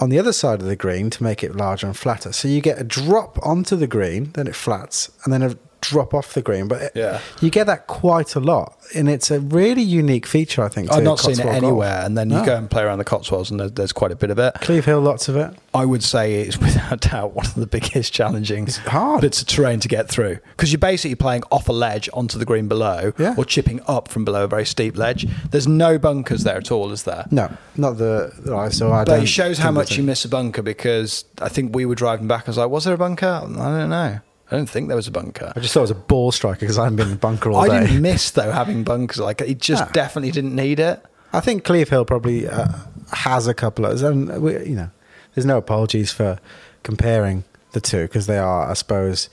on 0.00 0.10
the 0.10 0.18
other 0.18 0.32
side 0.32 0.60
of 0.60 0.66
the 0.66 0.76
green 0.76 1.08
to 1.10 1.22
make 1.22 1.42
it 1.44 1.54
larger 1.56 1.86
and 1.86 1.96
flatter. 1.96 2.32
So 2.32 2.48
you 2.48 2.60
get 2.60 2.80
a 2.80 2.84
drop 2.84 3.38
onto 3.46 3.76
the 3.76 3.86
green, 3.86 4.30
then 4.32 4.46
it 4.46 4.56
flats, 4.56 5.10
and 5.24 5.32
then 5.32 5.42
a 5.42 5.56
drop 5.88 6.14
off 6.14 6.34
the 6.34 6.42
green, 6.42 6.68
but 6.68 6.82
it- 6.82 6.92
Yeah. 6.94 7.18
you 7.40 7.50
get 7.50 7.66
that 7.66 7.86
quite 7.86 8.34
a 8.34 8.40
lot, 8.40 8.74
and 8.94 9.08
it's 9.08 9.30
a 9.30 9.40
really 9.40 9.82
unique 9.82 10.26
feature. 10.26 10.62
I 10.62 10.68
think 10.68 10.92
I've 10.92 11.02
not 11.02 11.18
seen 11.20 11.32
it 11.32 11.36
Cotswold 11.38 11.52
golf. 11.52 11.64
anywhere, 11.64 12.02
and 12.04 12.16
then 12.18 12.30
you 12.30 12.44
go 12.44 12.56
and 12.56 12.70
play 12.70 12.82
around 12.82 12.98
the 12.98 13.04
Cotswolds, 13.04 13.50
and 13.50 13.60
there, 13.60 13.68
there's 13.68 13.92
quite 13.92 14.12
a 14.12 14.16
bit 14.16 14.30
of 14.30 14.38
it. 14.38 14.54
Cleeve 14.60 14.84
Hill, 14.84 15.00
lots 15.00 15.28
of 15.28 15.36
it. 15.36 15.50
I 15.74 15.84
would 15.84 16.02
say 16.04 16.34
it's 16.42 16.58
without 16.66 17.00
doubt 17.00 17.34
one 17.34 17.46
of 17.46 17.54
the 17.54 17.66
biggest 17.66 18.12
challenging 18.12 18.64
it's 18.64 18.76
hard. 18.78 19.20
bits 19.20 19.40
of 19.40 19.48
terrain 19.48 19.80
to 19.80 19.88
get 19.88 20.08
through 20.08 20.38
because 20.56 20.70
you're 20.72 20.78
basically 20.78 21.16
playing 21.16 21.42
off 21.50 21.68
a 21.68 21.72
ledge 21.72 22.08
onto 22.12 22.38
the 22.38 22.44
green 22.44 22.68
below, 22.68 23.12
Yeah. 23.18 23.34
or 23.36 23.44
chipping 23.44 23.80
up 23.88 24.08
from 24.08 24.24
below 24.24 24.44
a 24.44 24.48
very 24.48 24.64
steep 24.66 24.96
ledge. 24.96 25.26
There's 25.50 25.66
no 25.66 25.98
bunkers 25.98 26.44
there 26.44 26.56
at 26.58 26.70
all, 26.70 26.92
is 26.92 27.02
there? 27.02 27.26
No, 27.30 27.50
not 27.76 27.98
the 27.98 28.30
I 28.54 28.68
saw. 28.68 28.92
I 28.92 29.04
But 29.04 29.22
it 29.22 29.26
shows 29.26 29.58
how 29.58 29.70
much 29.72 29.96
you 29.96 30.02
miss 30.04 30.24
a 30.24 30.28
bunker 30.28 30.62
because 30.62 31.24
I 31.42 31.48
think 31.48 31.74
we 31.74 31.84
were 31.86 31.94
driving 31.96 32.28
back. 32.28 32.44
I 32.46 32.50
was 32.50 32.58
like, 32.58 32.70
"Was 32.70 32.84
there 32.84 32.94
a 32.94 32.98
bunker? 32.98 33.26
I 33.26 33.40
don't 33.78 33.90
know. 33.90 34.18
I 34.54 34.58
don't 34.58 34.70
think 34.70 34.88
there 34.88 34.96
was 34.96 35.08
a 35.08 35.10
bunker." 35.10 35.52
I 35.56 35.60
just 35.60 35.74
thought 35.74 35.80
it 35.80 35.82
was 35.82 35.90
a 35.90 35.94
ball 35.96 36.32
striker 36.32 36.60
because 36.60 36.78
I 36.78 36.84
haven't 36.84 36.96
been 36.96 37.06
in 37.08 37.12
the 37.14 37.18
bunker 37.18 37.50
all 37.50 37.58
I 37.58 37.68
day. 37.68 37.76
I 37.76 37.86
didn't 37.86 38.02
miss 38.02 38.30
though 38.30 38.50
having 38.52 38.84
bunkers. 38.84 39.18
Like 39.18 39.40
it 39.40 39.58
just 39.58 39.82
Ah. 39.82 39.90
definitely 39.92 40.30
didn't 40.30 40.54
need 40.54 40.80
it. 40.80 41.04
I 41.32 41.40
think 41.40 41.64
Cleeve 41.64 41.88
Hill 41.88 42.04
probably 42.04 42.46
uh, 42.48 42.68
has 43.12 43.46
a 43.48 43.54
couple 43.54 43.84
of, 43.86 44.00
and 44.04 44.40
we, 44.40 44.52
you 44.64 44.76
know, 44.76 44.90
there's 45.34 45.44
no 45.44 45.58
apologies 45.58 46.12
for 46.12 46.38
comparing 46.84 47.42
the 47.72 47.80
two 47.80 48.02
because 48.02 48.26
they 48.26 48.38
are, 48.38 48.70
I 48.70 48.74
suppose, 48.74 49.28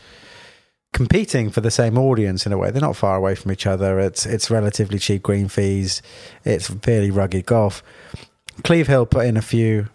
competing 0.94 1.50
for 1.52 1.62
the 1.62 1.72
same 1.72 1.98
audience 1.98 2.46
in 2.46 2.52
a 2.54 2.58
way. 2.58 2.72
They're 2.72 2.82
not 2.82 2.96
far 2.96 3.16
away 3.16 3.36
from 3.36 3.52
each 3.52 3.66
other. 3.68 4.00
It's 4.00 4.26
it's 4.26 4.50
relatively 4.50 5.00
cheap 5.00 5.24
green 5.24 5.48
fees. 5.48 6.02
It's 6.44 6.68
fairly 6.70 7.12
rugged 7.12 7.46
golf. 7.46 7.84
Cleeve 8.64 8.88
Hill 8.88 9.06
put 9.06 9.26
in 9.26 9.38
a 9.38 9.42
few 9.42 9.88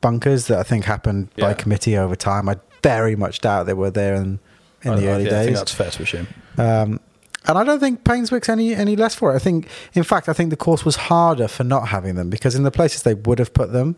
bunkers 0.00 0.46
that 0.48 0.58
I 0.58 0.62
think 0.62 0.84
happened 0.84 1.30
by 1.38 1.54
committee 1.54 1.96
over 1.96 2.14
time. 2.16 2.48
I 2.48 2.56
very 2.82 3.16
much 3.16 3.40
doubt 3.40 3.64
they 3.66 3.72
were 3.74 3.90
there 3.90 4.14
in 4.14 4.38
in 4.86 4.92
I- 4.92 4.96
the 5.00 5.08
I- 5.08 5.12
early 5.12 5.24
yeah, 5.24 5.30
I 5.40 5.44
think 5.44 5.48
days. 5.50 5.58
that's 5.58 5.72
fair 5.72 5.90
to 5.90 6.02
assume. 6.02 6.26
Um, 6.58 7.00
and 7.48 7.56
I 7.58 7.62
don't 7.64 7.78
think 7.80 8.02
Painswick's 8.04 8.48
any 8.48 8.74
any 8.74 8.96
less 8.96 9.14
for 9.14 9.32
it. 9.32 9.36
I 9.36 9.38
think, 9.38 9.68
in 9.94 10.02
fact, 10.02 10.28
I 10.28 10.32
think 10.32 10.50
the 10.50 10.56
course 10.56 10.84
was 10.84 10.96
harder 10.96 11.46
for 11.48 11.62
not 11.64 11.88
having 11.88 12.14
them 12.16 12.28
because 12.30 12.54
in 12.54 12.62
the 12.64 12.70
places 12.72 13.02
they 13.02 13.14
would 13.14 13.38
have 13.38 13.52
put 13.54 13.72
them, 13.72 13.94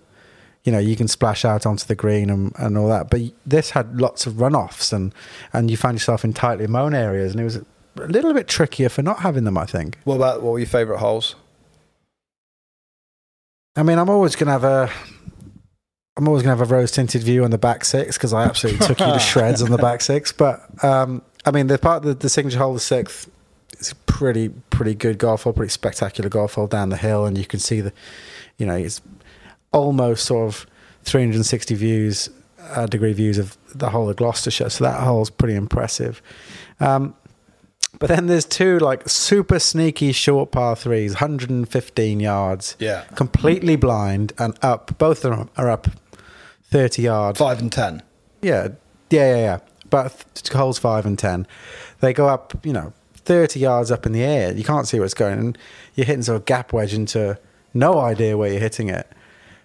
you 0.65 0.73
know, 0.73 0.79
you 0.79 0.97
can 0.97 1.09
splash 1.09 1.45
out 1.47 1.65
onto 1.65 1.87
the 1.87 1.95
green 1.95 2.29
and, 2.29 2.53
and 2.59 2.77
all 2.77 2.89
that. 2.89 3.09
But 3.09 3.21
this 3.47 3.71
had 3.71 3.99
lots 4.01 4.27
of 4.27 4.35
runoffs 4.35 4.93
and 4.93 5.15
and 5.55 5.71
you 5.71 5.77
found 5.79 5.95
yourself 5.95 6.25
in 6.25 6.35
tightly 6.35 6.67
mown 6.67 6.95
areas, 6.95 7.33
and 7.33 7.41
it 7.41 7.45
was 7.45 7.57
a 7.57 7.65
little 7.97 8.35
bit 8.35 8.49
trickier 8.49 8.91
for 8.91 9.01
not 9.03 9.21
having 9.21 9.45
them. 9.45 9.57
I 9.57 9.65
think. 9.65 9.97
What 10.05 10.17
about 10.17 10.43
what 10.43 10.53
were 10.53 10.59
your 10.59 10.69
favourite 10.69 10.99
holes? 11.01 11.35
I 13.77 13.83
mean, 13.83 13.99
I'm 13.99 14.11
always 14.11 14.37
gonna 14.37 14.53
have 14.53 14.65
a. 14.65 14.91
I'm 16.19 16.27
always 16.27 16.43
going 16.43 16.55
to 16.55 16.59
have 16.61 16.71
a 16.71 16.75
rose 16.75 16.91
tinted 16.91 17.23
view 17.23 17.45
on 17.45 17.53
the 17.53 17.59
back 17.59 17.85
six 17.85 18.17
because 18.19 18.33
I 18.33 18.43
absolutely 18.45 18.85
took 18.87 18.99
you 18.99 19.07
to 19.07 19.19
shreds 19.21 19.63
on 19.63 19.71
the 19.71 19.79
back 19.79 20.01
six. 20.01 20.33
But 20.33 20.61
um, 20.85 21.23
I 21.47 21.53
mean, 21.53 21.69
the 21.69 21.79
part 21.79 22.03
the, 22.03 22.13
the 22.13 22.29
signature 22.29 22.59
hole, 22.59 22.75
the 22.75 22.81
sixth, 22.81 23.31
it's 23.75 23.93
a 23.93 23.95
pretty 23.95 24.49
pretty 24.71 24.95
good 24.95 25.19
golf 25.19 25.45
hole, 25.45 25.53
pretty 25.53 25.71
spectacular 25.71 26.29
golf 26.29 26.55
hole 26.55 26.67
down 26.67 26.89
the 26.89 26.97
hill, 26.97 27.25
and 27.25 27.39
you 27.39 27.47
can 27.47 27.61
see 27.61 27.81
the, 27.81 27.93
you 28.57 28.67
know, 28.67 28.75
it's 28.75 29.01
almost 29.73 30.25
sort 30.25 30.49
of 30.49 30.67
360 31.05 31.75
views, 31.77 32.29
uh, 32.61 32.87
degree 32.87 33.13
views 33.13 33.39
of 33.39 33.57
the 33.73 33.91
whole 33.91 34.11
of 34.11 34.17
Gloucestershire. 34.17 34.71
So 34.71 34.83
that 34.85 35.01
hole's 35.01 35.31
pretty 35.31 35.55
impressive. 35.55 36.21
Um, 36.81 37.15
but 38.01 38.09
then 38.09 38.27
there's 38.27 38.45
two 38.45 38.79
like 38.81 39.09
super 39.09 39.59
sneaky 39.61 40.11
short 40.13 40.51
par 40.51 40.75
threes, 40.75 41.13
115 41.15 42.19
yards, 42.21 42.77
Yeah. 42.81 43.05
completely 43.15 43.77
blind 43.77 44.33
and 44.39 44.59
up. 44.63 44.99
Both 44.99 45.25
of 45.25 45.37
them 45.37 45.51
are 45.57 45.71
up 45.71 45.87
30 46.71 47.03
yards. 47.03 47.39
Five 47.39 47.61
and 47.61 47.73
ten. 47.73 48.03
Yeah, 48.43 48.69
yeah, 49.11 49.35
yeah, 49.35 49.37
yeah. 49.37 49.59
But 49.91 50.25
th- 50.35 50.53
holes 50.53 50.79
five 50.79 51.07
and 51.07 51.19
ten, 51.19 51.47
they 52.01 52.13
go 52.13 52.29
up, 52.29 52.55
you 52.65 52.73
know, 52.73 52.93
thirty 53.15 53.59
yards 53.61 53.91
up 53.91 54.05
in 54.07 54.13
the 54.13 54.23
air. 54.23 54.53
You 54.53 54.65
can't 54.65 54.87
see 54.87 54.99
where 54.99 55.05
it's 55.07 55.15
going, 55.15 55.39
and 55.39 55.59
you're 55.95 56.05
hitting 56.07 56.23
sort 56.23 56.37
of 56.37 56.45
gap 56.45 56.73
wedge 56.73 56.93
into 56.95 57.39
no 57.75 57.99
idea 57.99 58.37
where 58.37 58.51
you're 58.51 58.61
hitting 58.61 58.89
it. 58.91 59.07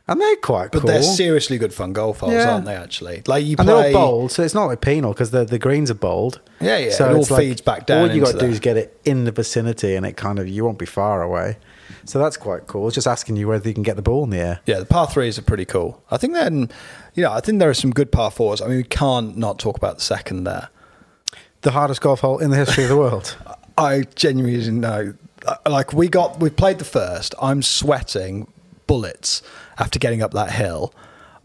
And 0.05 0.19
they're 0.19 0.35
quite 0.37 0.71
But 0.73 0.81
cool. 0.81 0.87
they're 0.89 1.01
seriously 1.01 1.57
good 1.57 1.73
fun 1.73 1.93
golf 1.93 2.19
holes, 2.19 2.33
Yeah. 2.33 2.51
aren't 2.53 2.65
they? 2.65 2.75
Actually, 2.75 3.21
like 3.25 3.45
you 3.45 3.55
And 3.57 3.67
they're 3.69 3.75
all 3.75 3.93
bold, 3.93 4.31
so 4.33 4.43
it's 4.43 4.53
not 4.53 4.65
like 4.65 4.81
penal 4.81 5.13
because 5.13 5.31
the 5.31 5.45
the 5.45 5.59
greens 5.59 5.89
are 5.91 5.93
bold. 5.95 6.39
Yeah, 6.61 6.77
yeah, 6.77 6.91
So 6.91 7.05
it 7.09 7.13
all 7.15 7.21
it's 7.21 7.29
feeds 7.35 7.61
back 7.61 7.85
down 7.85 8.09
All 8.09 8.15
you 8.15 8.21
got 8.21 8.33
to 8.33 8.39
do 8.39 8.47
that. 8.47 8.51
is 8.53 8.59
get 8.59 8.75
it 8.77 8.99
in 9.05 9.23
the 9.25 9.31
vicinity, 9.31 9.95
and 9.95 10.05
it 10.05 10.17
kind 10.17 10.39
of 10.39 10.47
you 10.47 10.63
won't 10.65 10.77
be 10.79 10.85
far 10.85 11.21
away. 11.21 11.57
So 12.05 12.19
that's 12.19 12.37
quite 12.37 12.67
cool. 12.67 12.87
It's 12.87 12.95
just 12.95 13.07
asking 13.07 13.37
you 13.37 13.47
whether 13.47 13.67
you 13.67 13.73
can 13.73 13.83
get 13.83 13.95
the 13.95 14.01
ball 14.01 14.23
in 14.23 14.29
the 14.29 14.37
air. 14.39 14.59
Yeah, 14.65 14.79
the 14.79 14.85
par 14.85 15.07
threes 15.07 15.37
are 15.39 15.41
pretty 15.43 15.65
cool. 15.65 16.03
I 16.11 16.17
think 16.17 16.33
then, 16.33 16.69
you 17.13 17.23
know, 17.23 17.31
I 17.31 17.39
think 17.39 17.59
there 17.59 17.69
are 17.69 17.73
some 17.73 17.91
good 17.91 18.11
par 18.11 18.29
fours. 18.31 18.61
I 18.61 18.67
mean, 18.67 18.77
we 18.77 18.83
can't 18.83 19.37
not 19.37 19.57
talk 19.59 19.77
about 19.77 19.97
the 19.97 20.03
second 20.03 20.43
there. 20.43 20.69
The 21.61 21.71
hardest 21.71 22.01
golf 22.01 22.19
hole 22.21 22.39
in 22.39 22.49
the 22.49 22.57
history 22.57 22.83
of 22.83 22.89
the 22.89 22.97
world. 22.97 23.37
I 23.77 24.01
genuinely 24.15 24.59
didn't 24.59 24.81
know. 24.81 25.13
Uh, 25.45 25.55
Like 25.69 25.93
we 25.93 26.07
got, 26.09 26.39
we 26.39 26.49
played 26.49 26.77
the 26.79 26.85
first. 26.85 27.33
I'm 27.41 27.61
sweating 27.63 28.51
bullets 28.85 29.41
after 29.79 29.97
getting 29.97 30.21
up 30.21 30.31
that 30.33 30.51
hill. 30.51 30.93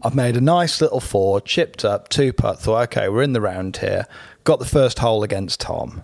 I've 0.03 0.15
made 0.15 0.37
a 0.37 0.41
nice 0.41 0.79
little 0.81 0.99
four, 1.01 1.41
chipped 1.41 1.83
up, 1.83 2.09
two 2.09 2.31
putt. 2.31 2.59
Thought, 2.59 2.83
okay, 2.83 3.09
we're 3.09 3.23
in 3.23 3.33
the 3.33 3.41
round 3.41 3.77
here. 3.77 4.05
Got 4.43 4.59
the 4.59 4.65
first 4.65 4.99
hole 4.99 5.23
against 5.23 5.59
Tom, 5.59 6.03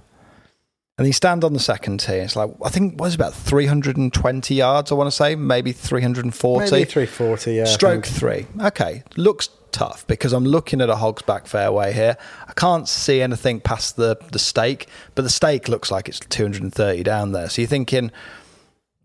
and 0.98 1.06
he 1.06 1.12
stand 1.12 1.44
on 1.44 1.54
the 1.54 1.60
second 1.60 2.00
tee. 2.00 2.14
It's 2.14 2.36
like 2.36 2.50
I 2.64 2.70
think 2.70 2.94
it 2.94 3.00
was 3.00 3.16
about 3.16 3.34
320 3.34 4.56
yards. 4.56 4.92
I 4.92 4.96
want 4.96 5.08
to 5.08 5.16
say 5.16 5.36
maybe 5.36 5.72
340. 5.72 6.72
Maybe 6.72 6.86
340, 6.86 7.54
yeah, 7.54 7.64
Stroke 7.66 8.06
three. 8.06 8.48
Okay, 8.62 9.04
looks 9.18 9.50
tough 9.72 10.08
because 10.08 10.32
I'm 10.32 10.46
looking 10.46 10.80
at 10.80 10.90
a 10.90 10.96
hog's 10.96 11.22
back 11.24 11.48
fairway 11.48 11.92
here. 11.92 12.18
I 12.48 12.54
can't 12.54 12.88
see 12.88 13.22
anything 13.22 13.60
past 13.60 13.98
the 13.98 14.18
the 14.32 14.40
stake, 14.40 14.88
but 15.16 15.24
the 15.24 15.30
stake 15.30 15.68
looks 15.68 15.92
like 15.92 16.08
it's 16.08 16.20
230 16.22 17.04
down 17.04 17.34
there. 17.34 17.50
So 17.50 17.62
you're 17.62 17.68
thinking 17.70 18.12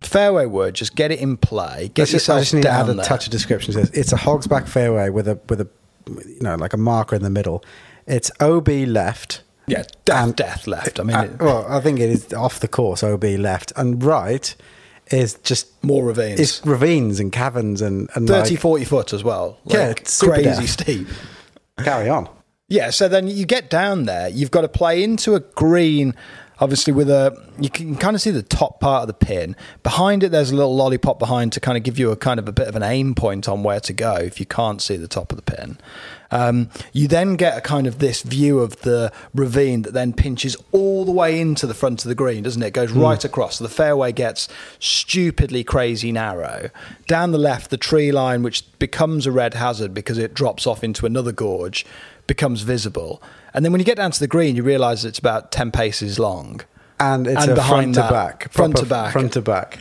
fairway 0.01 0.47
wood, 0.47 0.75
just 0.75 0.95
get 0.95 1.11
it 1.11 1.19
in 1.19 1.37
play, 1.37 1.91
get 1.95 2.03
Let's 2.03 2.13
just, 2.13 2.29
yourself 2.29 2.37
I 2.37 2.41
just 2.43 2.55
need 2.55 2.63
to 2.63 2.69
down 2.69 2.81
add 2.85 2.89
a 2.91 2.95
there. 2.95 3.05
touch 3.05 3.27
of 3.27 3.33
description. 3.33 3.75
to 3.75 3.81
this. 3.81 3.91
It's 3.91 4.13
a 4.13 4.17
hog's 4.17 4.47
back 4.47 4.67
fairway 4.67 5.11
with 5.11 5.27
a 5.29 5.41
with 5.49 5.61
a 5.61 5.69
you 6.07 6.41
know 6.41 6.55
like 6.55 6.73
a 6.73 6.77
marker 6.79 7.17
in 7.17 7.23
the 7.23 7.31
middle. 7.31 7.65
It's 8.07 8.31
OB 8.41 8.69
left. 8.69 9.43
Yeah, 9.71 9.83
death, 10.05 10.37
death 10.37 10.67
left. 10.67 11.01
I 11.01 11.03
mean, 11.03 11.17
Uh, 11.17 11.23
it- 11.23 11.39
well, 11.41 11.67
I 11.69 11.81
think 11.81 12.01
it 12.01 12.11
is 12.11 12.33
off 12.33 12.61
the 12.61 12.69
course. 12.69 13.03
OB 13.03 13.25
left 13.39 13.73
and 13.77 14.03
right 14.03 14.55
is 15.11 15.35
just 15.43 15.67
more 15.83 16.05
ravines. 16.05 16.39
it's 16.41 16.65
ravines 16.67 17.19
and 17.21 17.33
caverns 17.33 17.81
and 17.83 18.09
and 18.15 18.29
30, 18.29 18.51
like, 18.51 18.61
40 18.61 18.85
foot 18.85 19.13
as 19.13 19.25
well. 19.25 19.59
Yeah, 19.65 19.89
Like, 19.89 20.01
it's 20.03 20.21
crazy 20.21 20.43
death. 20.45 20.69
steep. 20.69 21.09
carry 21.83 22.09
on. 22.09 22.29
Yeah, 22.69 22.91
so 22.91 23.09
then 23.09 23.27
you 23.27 23.45
get 23.47 23.69
down 23.71 24.05
there, 24.05 24.29
you've 24.29 24.53
got 24.53 24.61
to 24.61 24.69
play 24.69 25.03
into 25.03 25.35
a 25.35 25.41
green, 25.41 26.15
obviously 26.61 26.93
with 26.93 27.11
a 27.11 27.37
you 27.59 27.69
can 27.71 27.97
kind 27.97 28.15
of 28.15 28.23
see 28.23 28.31
the 28.31 28.43
top 28.45 28.79
part 28.81 29.03
of 29.03 29.07
the 29.09 29.15
pin. 29.15 29.57
Behind 29.83 30.23
it 30.23 30.31
there's 30.31 30.53
a 30.53 30.55
little 30.55 30.77
lollipop 30.77 31.19
behind 31.19 31.53
to 31.55 31.61
kind 31.61 31.77
of 31.77 31.83
give 31.83 31.99
you 31.99 32.13
a 32.13 32.17
kind 32.17 32.39
of 32.39 32.47
a 32.47 32.53
bit 32.53 32.69
of 32.69 32.77
an 32.77 32.83
aim 32.85 33.15
point 33.17 33.49
on 33.49 33.65
where 33.65 33.81
to 33.81 33.93
go 33.93 34.15
if 34.15 34.39
you 34.39 34.47
can't 34.47 34.81
see 34.81 34.97
the 34.97 35.09
top 35.09 35.33
of 35.33 35.37
the 35.37 35.43
pin. 35.43 35.79
Um, 36.31 36.71
you 36.93 37.09
then 37.09 37.35
get 37.35 37.57
a 37.57 37.61
kind 37.61 37.87
of 37.87 37.99
this 37.99 38.23
view 38.23 38.61
of 38.61 38.81
the 38.83 39.13
ravine 39.35 39.83
that 39.83 39.95
then 39.95 40.13
pinches 40.13 40.57
all 40.71 41.05
the 41.05 41.11
way 41.13 41.41
into 41.41 41.67
the 41.67 41.75
front 41.75 42.05
of 42.05 42.09
the 42.09 42.15
green, 42.15 42.45
doesn't 42.45 42.63
it? 42.63 42.69
It 42.69 42.75
goes 42.75 42.93
right 42.93 43.25
across. 43.25 43.57
So 43.57 43.65
the 43.65 43.71
fairway 43.71 44.13
gets 44.13 44.49
stupidly 44.79 45.65
crazy 45.65 46.13
narrow. 46.13 46.71
Down 47.07 47.33
the 47.33 47.39
left, 47.39 47.71
the 47.71 47.77
tree 47.77 48.13
line, 48.13 48.43
which 48.43 48.65
becomes 48.79 49.27
a 49.27 49.33
red 49.33 49.55
hazard 49.55 49.93
because 49.95 50.19
it 50.19 50.35
drops 50.35 50.67
off 50.67 50.85
into 50.85 51.07
another 51.07 51.33
gorge, 51.33 51.85
becomes 52.27 52.63
visible. 52.63 53.23
And 53.53 53.65
then 53.65 53.73
when 53.73 53.81
you 53.81 53.85
get 53.85 53.97
down 53.97 54.13
to 54.13 54.21
the 54.21 54.29
green, 54.29 54.55
you 54.57 54.63
realise 54.63 55.05
it's 55.05 55.19
about 55.19 55.51
10 55.51 55.71
paces 55.73 56.19
long. 56.19 56.61
And 57.01 57.27
it's 57.27 57.43
And 57.43 57.53
a 57.53 57.55
behind 57.55 57.95
front 57.95 58.09
to 58.09 58.13
back, 58.15 58.53
front 58.53 58.77
to 58.77 58.87
back. 58.87 59.13
front 59.13 59.33
to 59.33 59.43
back. 59.43 59.79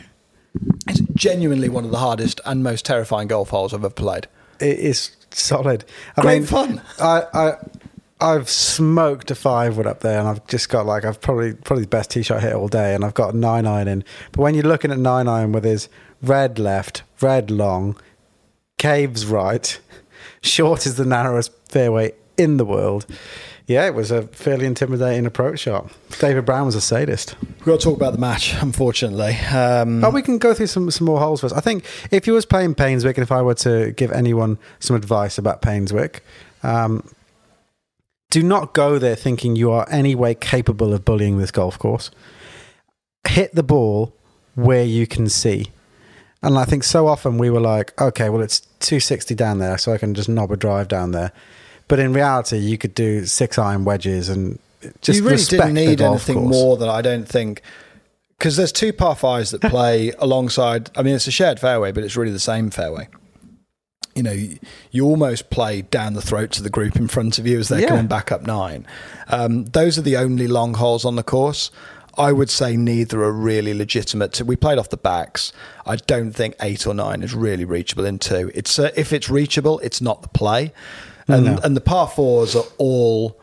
It's 0.88 1.00
genuinely 1.14 1.68
one 1.68 1.84
of 1.84 1.90
the 1.90 1.98
hardest 1.98 2.40
and 2.44 2.64
most 2.64 2.84
terrifying 2.84 3.28
golf 3.28 3.50
holes 3.50 3.72
I've 3.72 3.84
ever 3.84 3.90
played. 3.90 4.26
It 4.58 4.78
is 4.78 5.10
solid. 5.32 5.84
I 6.16 6.22
Great 6.22 6.38
mean, 6.40 6.46
fun. 6.46 6.82
I, 6.98 7.22
I 7.32 7.52
I've 8.20 8.50
smoked 8.50 9.30
a 9.30 9.34
five 9.34 9.76
wood 9.76 9.86
up 9.86 10.00
there, 10.00 10.18
and 10.18 10.28
I've 10.28 10.46
just 10.46 10.68
got 10.68 10.84
like 10.84 11.04
I've 11.04 11.20
probably 11.20 11.54
probably 11.54 11.84
the 11.84 11.88
best 11.88 12.10
tee 12.10 12.22
shot 12.22 12.42
hit 12.42 12.52
all 12.52 12.68
day, 12.68 12.94
and 12.94 13.04
I've 13.04 13.14
got 13.14 13.34
a 13.34 13.36
nine 13.36 13.66
iron 13.66 13.88
in. 13.88 14.04
But 14.32 14.42
when 14.42 14.54
you're 14.54 14.64
looking 14.64 14.90
at 14.90 14.98
nine 14.98 15.26
iron 15.26 15.52
with 15.52 15.64
his 15.64 15.88
red 16.22 16.58
left, 16.58 17.02
red 17.20 17.50
long, 17.50 17.96
caves 18.78 19.24
right, 19.24 19.80
short 20.42 20.86
is 20.86 20.96
the 20.96 21.06
narrowest 21.06 21.52
fairway 21.68 22.12
in 22.36 22.58
the 22.58 22.64
world. 22.64 23.06
Yeah, 23.70 23.86
it 23.86 23.94
was 23.94 24.10
a 24.10 24.22
fairly 24.22 24.66
intimidating 24.66 25.26
approach 25.26 25.60
shot. 25.60 25.92
David 26.18 26.44
Brown 26.44 26.66
was 26.66 26.74
a 26.74 26.80
sadist. 26.80 27.36
We've 27.40 27.66
got 27.66 27.78
to 27.78 27.84
talk 27.84 27.96
about 27.96 28.12
the 28.12 28.18
match, 28.18 28.52
unfortunately. 28.60 29.36
Um, 29.56 30.00
But 30.00 30.12
we 30.12 30.22
can 30.22 30.38
go 30.38 30.52
through 30.54 30.66
some, 30.66 30.90
some 30.90 31.04
more 31.04 31.20
holes 31.20 31.40
first. 31.40 31.54
I 31.54 31.60
think 31.60 31.84
if 32.10 32.26
you 32.26 32.32
was 32.32 32.44
playing 32.44 32.74
Painswick, 32.74 33.14
and 33.14 33.18
if 33.22 33.30
I 33.30 33.42
were 33.42 33.54
to 33.54 33.92
give 33.92 34.10
anyone 34.10 34.58
some 34.80 34.96
advice 34.96 35.38
about 35.38 35.62
Painswick, 35.62 36.18
um, 36.64 37.08
do 38.30 38.42
not 38.42 38.72
go 38.72 38.98
there 38.98 39.14
thinking 39.14 39.54
you 39.54 39.70
are 39.70 39.86
any 39.88 40.16
way 40.16 40.34
capable 40.34 40.92
of 40.92 41.04
bullying 41.04 41.38
this 41.38 41.52
golf 41.52 41.78
course. 41.78 42.10
Hit 43.28 43.54
the 43.54 43.62
ball 43.62 44.12
where 44.56 44.84
you 44.84 45.06
can 45.06 45.28
see. 45.28 45.66
And 46.42 46.58
I 46.58 46.64
think 46.64 46.82
so 46.82 47.06
often 47.06 47.38
we 47.38 47.50
were 47.50 47.60
like, 47.60 47.98
okay, 48.00 48.30
well, 48.30 48.42
it's 48.42 48.62
260 48.80 49.32
down 49.36 49.60
there, 49.60 49.78
so 49.78 49.92
I 49.92 49.98
can 49.98 50.12
just 50.12 50.28
knob 50.28 50.50
a 50.50 50.56
drive 50.56 50.88
down 50.88 51.12
there. 51.12 51.30
But 51.90 51.98
in 51.98 52.12
reality, 52.14 52.56
you 52.56 52.78
could 52.78 52.94
do 52.94 53.26
six 53.26 53.58
iron 53.58 53.84
wedges 53.84 54.28
and 54.30 54.58
just 55.02 55.18
you 55.20 55.26
really 55.28 55.42
didn't 55.44 55.74
need 55.74 56.00
anything 56.00 56.36
course. 56.36 56.50
more 56.50 56.76
than 56.78 56.88
I 56.88 57.02
don't 57.02 57.28
think. 57.28 57.60
Because 58.38 58.56
there's 58.56 58.72
two 58.72 58.92
par 58.94 59.14
fives 59.16 59.50
that 59.50 59.60
play 59.76 60.12
alongside. 60.18 60.90
I 60.96 61.02
mean, 61.02 61.14
it's 61.14 61.26
a 61.26 61.30
shared 61.30 61.60
fairway, 61.60 61.92
but 61.92 62.04
it's 62.04 62.16
really 62.16 62.32
the 62.32 62.38
same 62.38 62.70
fairway. 62.70 63.08
You 64.14 64.22
know, 64.22 64.32
you, 64.32 64.58
you 64.90 65.04
almost 65.04 65.50
play 65.50 65.82
down 65.82 66.14
the 66.14 66.22
throats 66.22 66.58
of 66.58 66.64
the 66.64 66.70
group 66.70 66.96
in 66.96 67.06
front 67.08 67.38
of 67.38 67.46
you 67.46 67.58
as 67.58 67.68
they're 67.68 67.80
Yeah. 67.80 67.88
coming 67.88 68.06
back 68.06 68.32
up 68.32 68.46
nine. 68.46 68.86
Um, 69.28 69.66
those 69.66 69.98
are 69.98 70.02
the 70.02 70.16
only 70.16 70.46
long 70.48 70.74
holes 70.74 71.04
on 71.04 71.16
the 71.16 71.22
course. 71.22 71.70
I 72.16 72.32
would 72.32 72.50
say 72.50 72.76
neither 72.76 73.22
are 73.22 73.32
really 73.32 73.74
legitimate. 73.74 74.40
We 74.42 74.56
played 74.56 74.78
off 74.78 74.90
the 74.90 74.96
backs. 74.96 75.52
I 75.86 75.96
don't 75.96 76.32
think 76.32 76.54
eight 76.60 76.86
or 76.86 76.94
nine 76.94 77.22
is 77.22 77.34
really 77.34 77.64
reachable 77.64 78.04
in 78.04 78.18
two. 78.18 78.50
It's 78.54 78.78
uh, 78.78 78.90
if 78.96 79.12
it's 79.12 79.28
reachable, 79.30 79.78
it's 79.80 80.00
not 80.00 80.22
the 80.22 80.28
play, 80.28 80.72
and 81.32 81.44
No. 81.44 81.58
and 81.62 81.76
the 81.76 81.80
par 81.80 82.08
fours 82.08 82.54
are 82.56 82.64
all 82.78 83.36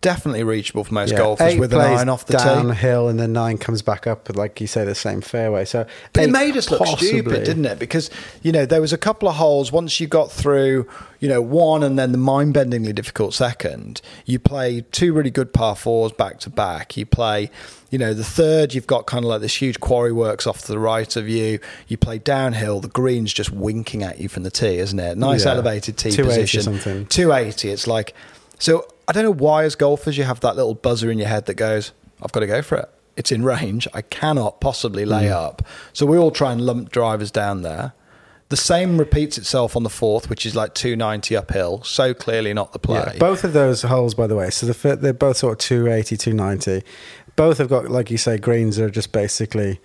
definitely 0.00 0.44
reachable 0.44 0.84
for 0.84 0.94
most 0.94 1.10
Yeah, 1.10 1.18
golfers 1.18 1.54
eight 1.54 1.58
with 1.60 1.72
an 1.72 1.80
plays 1.80 1.98
iron 1.98 2.08
off 2.08 2.24
the 2.26 2.34
tee. 2.38 2.44
downhill, 2.44 3.08
and 3.08 3.18
then 3.18 3.32
nine 3.32 3.58
comes 3.58 3.82
back 3.82 4.06
up, 4.06 4.34
like 4.36 4.60
you 4.60 4.66
say, 4.68 4.84
the 4.84 4.94
same 4.94 5.20
fairway. 5.20 5.64
So, 5.64 5.86
But 6.12 6.24
it 6.24 6.30
made 6.30 6.56
us 6.56 6.70
look 6.70 6.78
possibly- 6.80 7.08
stupid, 7.08 7.44
didn't 7.44 7.64
it? 7.64 7.78
Because 7.80 8.08
you 8.42 8.52
know 8.52 8.64
there 8.64 8.80
was 8.80 8.92
a 8.92 8.98
couple 8.98 9.28
of 9.28 9.34
holes. 9.36 9.72
Once 9.72 9.98
you 9.98 10.06
got 10.06 10.30
through, 10.30 10.86
you 11.18 11.28
know, 11.28 11.42
one 11.42 11.82
and 11.82 11.98
then 11.98 12.12
the 12.12 12.18
mind-bendingly 12.18 12.94
difficult 12.94 13.34
second, 13.34 14.00
you 14.24 14.38
play 14.38 14.84
two 14.92 15.12
really 15.12 15.30
good 15.30 15.52
par 15.52 15.74
fours 15.74 16.12
back 16.12 16.38
to 16.40 16.50
back. 16.50 16.96
You 16.96 17.04
play, 17.04 17.50
you 17.90 17.98
know, 17.98 18.14
the 18.14 18.22
third. 18.24 18.74
You've 18.74 18.86
got 18.86 19.06
kind 19.06 19.24
of 19.24 19.28
like 19.30 19.40
this 19.40 19.60
huge 19.60 19.80
quarry 19.80 20.12
works 20.12 20.46
off 20.46 20.60
to 20.62 20.68
the 20.68 20.78
right 20.78 21.16
of 21.16 21.28
you. 21.28 21.58
You 21.88 21.96
play 21.96 22.18
downhill. 22.18 22.78
The 22.80 22.88
green's 22.88 23.32
just 23.32 23.50
winking 23.50 24.04
at 24.04 24.20
you 24.20 24.28
from 24.28 24.44
the 24.44 24.50
tee, 24.50 24.78
isn't 24.78 24.98
it? 25.00 25.18
Nice 25.18 25.44
Yeah. 25.44 25.52
elevated 25.52 25.96
tee 25.96 26.12
280 26.12 26.40
position. 26.42 26.62
something. 26.62 27.06
Two 27.06 27.32
eighty. 27.32 27.70
It's 27.70 27.88
like 27.88 28.14
so. 28.60 28.86
I 29.08 29.12
don't 29.12 29.24
know 29.24 29.32
why, 29.32 29.64
as 29.64 29.74
golfers, 29.74 30.16
you 30.18 30.24
have 30.24 30.40
that 30.40 30.54
little 30.54 30.74
buzzer 30.74 31.10
in 31.10 31.18
your 31.18 31.28
head 31.28 31.46
that 31.46 31.54
goes, 31.54 31.92
"I've 32.22 32.30
got 32.32 32.40
to 32.40 32.46
go 32.46 32.62
for 32.62 32.76
it." 32.76 32.88
It's 33.16 33.32
in 33.32 33.42
range. 33.42 33.88
I 33.94 34.02
cannot 34.02 34.60
possibly 34.60 35.04
lay 35.04 35.24
Mm. 35.24 35.32
up. 35.32 35.62
So 35.92 36.06
we 36.06 36.16
all 36.18 36.30
try 36.30 36.52
and 36.52 36.60
lump 36.60 36.92
drivers 36.92 37.30
down 37.32 37.62
there. 37.62 37.92
The 38.50 38.56
same 38.56 38.96
repeats 38.96 39.36
itself 39.36 39.74
on 39.76 39.82
the 39.82 39.90
fourth, 39.90 40.30
which 40.30 40.46
is 40.46 40.54
like 40.54 40.72
290 40.74 41.36
uphill. 41.36 41.82
So 41.84 42.14
clearly 42.14 42.54
not 42.54 42.72
the 42.72 42.78
play. 42.78 43.02
Yeah, 43.14 43.18
both 43.18 43.44
of 43.44 43.52
those 43.54 43.82
holes, 43.82 44.14
by 44.14 44.26
the 44.26 44.36
way, 44.36 44.50
so 44.50 44.66
the 44.66 44.96
they're 44.96 45.12
both 45.12 45.38
sort 45.38 45.52
of 45.54 45.58
280, 45.58 46.16
290. 46.16 46.82
Both 47.36 47.58
have 47.58 47.68
got, 47.68 47.90
like 47.90 48.10
you 48.10 48.18
say, 48.18 48.38
greens 48.38 48.76
that 48.76 48.84
are 48.84 48.90
just 48.90 49.12
basically 49.12 49.80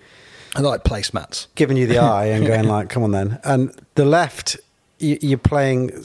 I 0.56 0.60
like 0.60 0.84
placemats. 0.84 1.46
giving 1.56 1.76
you 1.76 1.86
the 1.86 1.98
eye 2.14 2.26
and 2.26 2.46
going 2.46 2.64
like, 2.68 2.88
"Come 2.88 3.02
on, 3.02 3.10
then." 3.10 3.38
And 3.44 3.72
the 3.96 4.04
left, 4.04 4.56
you, 4.98 5.18
you're 5.20 5.38
playing, 5.38 6.04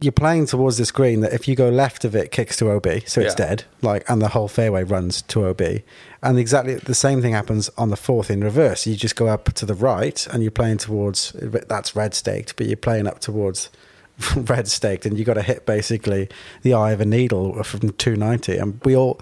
you're 0.00 0.12
playing 0.12 0.46
towards 0.46 0.78
this 0.78 0.90
green 0.90 1.20
that 1.20 1.32
if 1.32 1.46
you 1.46 1.54
go 1.54 1.68
left 1.68 2.04
of 2.04 2.14
it, 2.16 2.30
kicks 2.30 2.56
to 2.56 2.70
OB, 2.70 3.02
so 3.06 3.20
it's 3.20 3.34
Yeah. 3.38 3.46
dead. 3.48 3.64
Like, 3.82 4.08
and 4.08 4.22
the 4.22 4.28
whole 4.28 4.48
fairway 4.48 4.82
runs 4.82 5.22
to 5.22 5.46
OB. 5.46 5.82
And 6.22 6.38
exactly 6.38 6.74
the 6.76 6.94
same 6.94 7.20
thing 7.20 7.32
happens 7.34 7.68
on 7.76 7.90
the 7.90 7.96
fourth 7.96 8.30
in 8.30 8.42
reverse. 8.42 8.86
You 8.86 8.96
just 8.96 9.16
go 9.16 9.26
up 9.28 9.52
to 9.52 9.66
the 9.66 9.74
right, 9.74 10.26
and 10.32 10.42
you're 10.42 10.50
playing 10.50 10.78
towards 10.78 11.32
that's 11.32 11.94
red 11.94 12.14
staked, 12.14 12.56
but 12.56 12.66
you're 12.66 12.76
playing 12.76 13.06
up 13.06 13.20
towards 13.20 13.68
red 14.36 14.68
staked, 14.68 15.04
and 15.06 15.18
you 15.18 15.24
got 15.24 15.34
to 15.34 15.42
hit 15.42 15.66
basically 15.66 16.28
the 16.62 16.72
eye 16.74 16.92
of 16.92 17.00
a 17.00 17.06
needle 17.06 17.62
from 17.62 17.90
290. 17.90 18.56
And 18.56 18.80
we 18.84 18.96
all. 18.96 19.20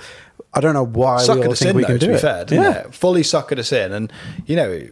I 0.54 0.61
don't 0.61 0.75
know 0.75 0.85
why 0.87 1.23
we 1.26 1.42
all 1.44 1.52
us 1.52 1.58
think 1.58 1.70
in, 1.70 1.76
we 1.76 1.82
though, 1.82 1.87
can 1.88 1.99
to 1.99 2.06
do 2.06 2.12
be 2.12 2.14
it. 2.14 2.20
fair, 2.20 2.44
didn't 2.44 2.64
yeah. 2.64 2.78
it? 2.87 2.94
Fully 2.94 3.23
suckered 3.23 3.58
us 3.58 3.70
in. 3.70 3.92
And, 3.92 4.11
you 4.47 4.56
know, 4.56 4.88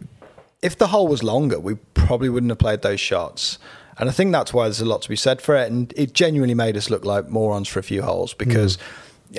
if 0.61 0.77
the 0.77 0.87
hole 0.87 1.07
was 1.07 1.23
longer, 1.23 1.59
we 1.59 1.75
probably 1.95 2.29
wouldn't 2.29 2.51
have 2.51 2.59
played 2.59 2.83
those 2.83 2.99
shots. 2.99 3.57
And 3.99 4.09
I 4.09 4.11
think 4.11 4.31
that's 4.31 4.53
why 4.53 4.65
there's 4.65 4.81
a 4.81 4.85
lot 4.85 5.01
to 5.03 5.09
be 5.09 5.15
said 5.15 5.41
for 5.41 5.55
it. 5.55 5.71
And 5.71 5.91
it 5.95 6.13
genuinely 6.13 6.53
made 6.53 6.77
us 6.77 6.89
look 6.89 7.03
like 7.05 7.29
morons 7.29 7.67
for 7.67 7.79
a 7.79 7.83
few 7.83 8.01
holes 8.03 8.33
because 8.33 8.77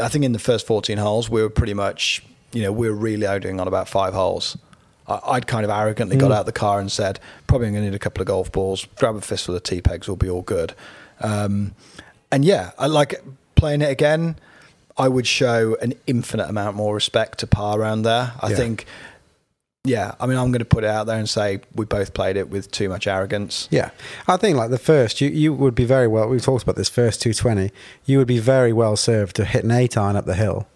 I 0.03 0.09
think 0.09 0.25
in 0.25 0.33
the 0.33 0.39
first 0.39 0.67
14 0.67 0.99
holes, 0.99 1.31
we 1.31 1.43
were 1.43 1.51
pretty 1.51 1.75
much, 1.75 2.23
you 2.53 2.63
know, 2.63 2.73
we 2.73 2.89
were 2.89 2.97
reloading 2.97 3.61
on 3.61 3.69
about 3.69 3.89
five 3.89 4.15
holes. 4.15 4.57
I- 5.07 5.21
I'd 5.25 5.47
kind 5.47 5.65
of 5.65 5.71
arrogantly 5.71 6.17
got 6.17 6.33
out 6.33 6.45
the 6.47 6.53
car 6.53 6.81
and 6.81 6.91
said, 6.91 7.21
probably 7.47 7.69
I'm 7.69 7.73
going 7.75 7.85
to 7.85 7.91
need 7.91 7.97
a 7.97 8.01
couple 8.01 8.21
of 8.21 8.27
golf 8.27 8.51
balls, 8.53 8.87
grab 8.97 9.15
a 9.15 9.21
fistful 9.21 9.55
of 9.55 9.63
tee 9.63 9.81
pegs, 9.81 10.09
we'll 10.09 10.17
be 10.17 10.29
all 10.29 10.43
good. 10.43 10.75
Um, 11.21 11.75
and 12.33 12.45
yeah, 12.45 12.73
I 12.79 12.87
like 12.89 13.23
playing 13.55 13.81
it 13.83 13.91
again. 13.91 14.37
I 14.97 15.09
would 15.09 15.27
show 15.27 15.77
an 15.81 15.95
infinite 16.09 16.49
amount 16.49 16.77
more 16.77 16.95
respect 16.95 17.39
to 17.39 17.47
par 17.47 17.79
around 17.81 18.03
there. 18.03 18.33
I 18.41 18.51
Yeah. 18.51 18.57
think, 18.57 18.87
yeah, 19.85 20.15
I 20.21 20.27
mean, 20.27 20.37
I'm 20.37 20.51
going 20.51 20.59
to 20.59 20.65
put 20.65 20.85
it 20.85 20.91
out 20.91 21.07
there 21.07 21.19
and 21.19 21.29
say 21.29 21.61
we 21.75 21.85
both 21.85 22.13
played 22.13 22.37
it 22.37 22.51
with 22.51 22.71
too 22.71 22.89
much 22.89 23.07
arrogance. 23.07 23.69
Yeah, 23.71 23.91
I 24.27 24.37
think 24.37 24.57
like 24.57 24.71
the 24.71 24.79
first, 24.79 25.21
you 25.21 25.29
you 25.29 25.53
would 25.53 25.75
be 25.75 25.85
very 25.85 26.07
well. 26.07 26.29
We've 26.29 26.43
talked 26.43 26.63
about 26.63 26.77
this 26.77 26.89
first 26.89 27.23
two 27.23 27.33
twenty. 27.33 27.71
You 28.05 28.19
would 28.19 28.27
be 28.27 28.39
very 28.39 28.73
well 28.73 28.97
served 28.97 29.37
to 29.37 29.45
hit 29.45 29.65
an 29.65 29.71
eight 29.71 29.97
iron 29.97 30.17
up 30.17 30.27
the 30.27 30.35
hill, 30.35 30.67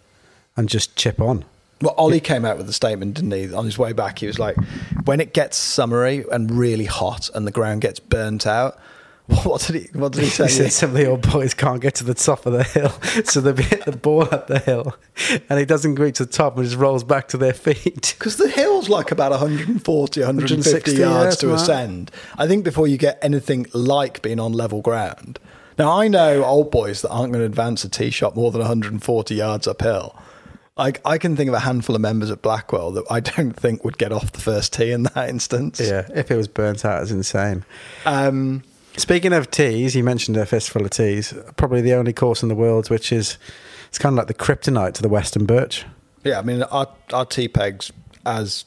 and 0.57 0.69
just 0.69 0.97
chip 0.97 1.21
on. 1.21 1.45
Well, 1.81 1.95
Ollie 1.99 2.21
came 2.21 2.45
out 2.45 2.59
with 2.59 2.69
a 2.69 2.73
statement, 2.73 3.15
didn't 3.15 3.33
he? 3.33 3.53
On 3.53 3.65
his 3.65 3.77
way 3.77 3.93
back, 3.93 4.21
he 4.21 4.27
was 4.29 4.39
like, 4.39 4.57
"When 5.05 5.21
it 5.21 5.35
gets 5.35 5.57
summery 5.57 6.25
and 6.31 6.51
really 6.51 6.87
hot, 6.87 7.29
and 7.35 7.47
the 7.47 7.51
ground 7.51 7.81
gets 7.81 7.99
burnt 7.99 8.47
out, 8.47 8.79
what 9.45 9.61
did 9.63 9.77
he? 9.77 9.99
What 9.99 10.13
did 10.13 10.21
he 10.23 10.27
He 10.27 10.31
say? 10.33 10.49
said 10.49 10.73
some 10.73 10.91
of 10.91 10.97
the 10.97 11.07
old 11.07 11.31
boys 11.31 11.55
can't 11.55 11.81
get 11.81 11.95
to 11.97 12.05
the 12.05 12.15
top 12.15 12.45
of 12.45 12.53
the 12.53 12.65
hill, 12.65 12.91
so 13.25 13.41
they 13.41 13.63
hit 13.63 13.85
the 13.85 13.93
ball 13.97 14.23
up 14.23 14.49
the 14.49 14.59
hill, 14.59 14.97
and 15.49 15.61
it 15.61 15.67
doesn't 15.69 15.95
reach 15.95 16.19
the 16.19 16.27
top 16.27 16.57
and 16.57 16.65
just 16.67 16.77
rolls 16.79 17.05
back 17.05 17.29
to 17.29 17.37
their 17.37 17.53
feet. 17.55 18.17
Because 18.23 18.37
the 18.37 18.49
hill's 18.49 18.89
like 18.89 19.11
about 19.11 19.31
140, 19.33 20.21
150 20.21 20.23
160, 20.23 21.01
yards 21.01 21.43
yeah, 21.43 21.49
to 21.49 21.55
ascend. 21.55 22.11
I 22.37 22.47
think 22.47 22.65
before 22.65 22.87
you 22.87 22.97
get 22.99 23.19
anything 23.23 23.67
like 23.73 24.23
being 24.23 24.39
on 24.41 24.53
level 24.53 24.81
ground. 24.81 25.39
Now, 25.79 25.99
I 25.99 26.07
know 26.09 26.45
old 26.45 26.71
boys 26.71 27.03
that 27.03 27.11
aren't 27.11 27.33
going 27.33 27.43
to 27.43 27.47
advance 27.47 27.83
a 27.85 27.89
tee 27.89 28.11
shot 28.11 28.37
more 28.37 28.51
than 28.51 28.61
140 28.61 29.35
yards 29.35 29.67
uphill. 29.67 30.15
Like, 30.77 31.01
I 31.05 31.19
can 31.19 31.35
think 31.37 31.49
of 31.49 31.55
a 31.55 31.61
handful 31.61 31.95
of 31.97 32.03
members 32.03 32.31
at 32.31 32.43
Blackwell 32.43 32.93
that 32.93 33.05
I 33.11 33.21
don't 33.21 33.55
think 33.55 33.85
would 33.85 33.99
get 33.99 34.13
off 34.13 34.33
the 34.33 34.41
first 34.41 34.73
tee 34.73 34.91
in 34.93 35.05
that 35.05 35.29
instance. 35.29 35.81
Yeah, 35.81 36.07
if 36.15 36.31
it 36.31 36.37
was 36.37 36.49
burnt 36.49 36.85
out, 36.85 37.03
it's 37.03 37.11
insane. 37.11 37.65
Um, 38.07 38.63
Speaking 38.97 39.33
of 39.33 39.51
teas, 39.51 39.97
you 39.97 40.05
mentioned 40.05 40.37
a 40.37 40.45
fistful 40.45 40.85
of 40.85 40.91
teas. 40.91 41.35
Probably 41.57 41.81
the 41.81 41.95
only 41.95 42.13
course 42.13 42.43
in 42.43 42.49
the 42.49 42.55
world 42.55 42.91
which 42.91 43.11
is 43.13 43.39
it's 43.89 43.99
kind 43.99 44.15
of 44.15 44.19
like 44.19 44.27
the 44.27 44.35
kryptonite 44.35 44.95
to 44.95 45.03
the 45.03 45.09
Western 45.09 45.47
Birch. 45.47 45.85
Yeah, 46.25 46.39
I 46.39 46.43
mean, 46.43 46.63
our, 46.65 46.89
our 47.13 47.27
T 47.27 47.49
pegs 47.49 47.91
as 48.25 48.65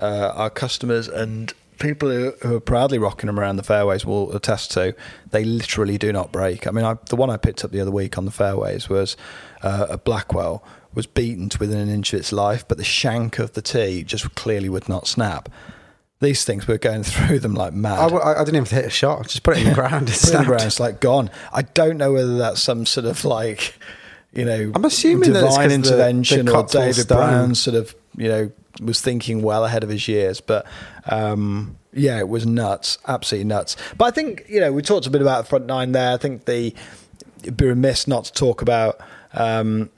uh, 0.00 0.32
our 0.34 0.50
customers 0.50 1.08
and 1.08 1.52
people 1.78 2.10
who, 2.10 2.32
who 2.42 2.56
are 2.56 2.60
proudly 2.60 2.98
rocking 2.98 3.26
them 3.26 3.38
around 3.38 3.56
the 3.56 3.62
fairways 3.62 4.04
will 4.04 4.34
attest 4.34 4.70
to, 4.72 4.94
they 5.30 5.44
literally 5.44 5.98
do 5.98 6.12
not 6.12 6.32
break. 6.32 6.66
I 6.66 6.70
mean, 6.70 6.84
I, 6.84 6.96
the 7.08 7.16
one 7.16 7.30
I 7.30 7.36
picked 7.36 7.64
up 7.64 7.70
the 7.70 7.80
other 7.80 7.90
week 7.90 8.16
on 8.16 8.24
the 8.24 8.30
fairways 8.30 8.88
was 8.88 9.16
uh, 9.62 9.86
a 9.90 9.98
Blackwell, 9.98 10.64
was 10.94 11.06
beaten 11.06 11.48
to 11.50 11.58
within 11.58 11.78
an 11.78 11.90
inch 11.90 12.12
of 12.12 12.20
its 12.20 12.32
life, 12.32 12.66
but 12.66 12.78
the 12.78 12.84
shank 12.84 13.38
of 13.38 13.52
the 13.52 13.62
tee 13.62 14.02
just 14.02 14.34
clearly 14.34 14.68
would 14.68 14.88
not 14.88 15.06
snap. 15.06 15.48
These 16.20 16.44
things, 16.46 16.66
we're 16.66 16.78
going 16.78 17.02
through 17.02 17.40
them 17.40 17.54
like 17.54 17.74
mad. 17.74 18.10
I, 18.12 18.38
didn't 18.44 18.56
even 18.56 18.64
hit 18.76 18.86
a 18.86 18.90
shot; 18.90 19.24
just 19.28 19.42
put 19.42 19.56
it 19.56 19.62
in 19.64 19.68
the 19.68 19.74
ground. 19.80 20.08
It's 20.08 20.30
in 20.30 20.38
the 20.38 20.44
ground, 20.46 20.62
it's 20.62 20.80
like 20.80 21.00
gone. 21.00 21.30
I 21.52 21.62
don't 21.62 21.98
know 21.98 22.12
whether 22.14 22.38
that's 22.38 22.62
some 22.62 22.86
sort 22.86 23.04
of 23.06 23.22
like, 23.24 23.74
you 24.32 24.44
know, 24.46 24.72
I'm 24.74 24.84
assuming 24.86 25.32
divine 25.34 25.42
'cause 25.50 25.68
the- 25.68 25.74
intervention 25.74 26.46
the 26.46 26.56
or 26.56 26.64
David. 26.66 27.08
Brown 27.08 27.54
sort 27.54 27.76
of, 27.76 27.94
you 28.16 28.28
know, 28.28 28.50
was 28.80 29.00
thinking 29.02 29.42
well 29.42 29.64
ahead 29.66 29.82
of 29.84 29.90
his 29.90 30.08
years. 30.08 30.40
But 30.40 30.64
um, 31.04 31.76
yeah, 31.92 32.18
it 32.18 32.28
was 32.28 32.46
nuts, 32.46 32.96
absolutely 33.06 33.44
nuts. 33.48 33.76
But 33.98 34.06
I 34.06 34.10
think 34.10 34.44
you 34.48 34.60
know 34.60 34.72
we 34.72 34.80
talked 34.80 35.06
a 35.06 35.10
bit 35.10 35.20
about 35.20 35.46
front 35.48 35.66
nine 35.66 35.92
there. 35.92 36.14
I 36.14 36.16
think 36.16 36.46
the 36.46 36.74
it'd 37.42 37.58
be 37.58 37.66
remiss 37.66 38.06
not 38.08 38.24
to 38.24 38.32
talk 38.32 38.62
about. 38.62 38.98
Um, 39.34 39.90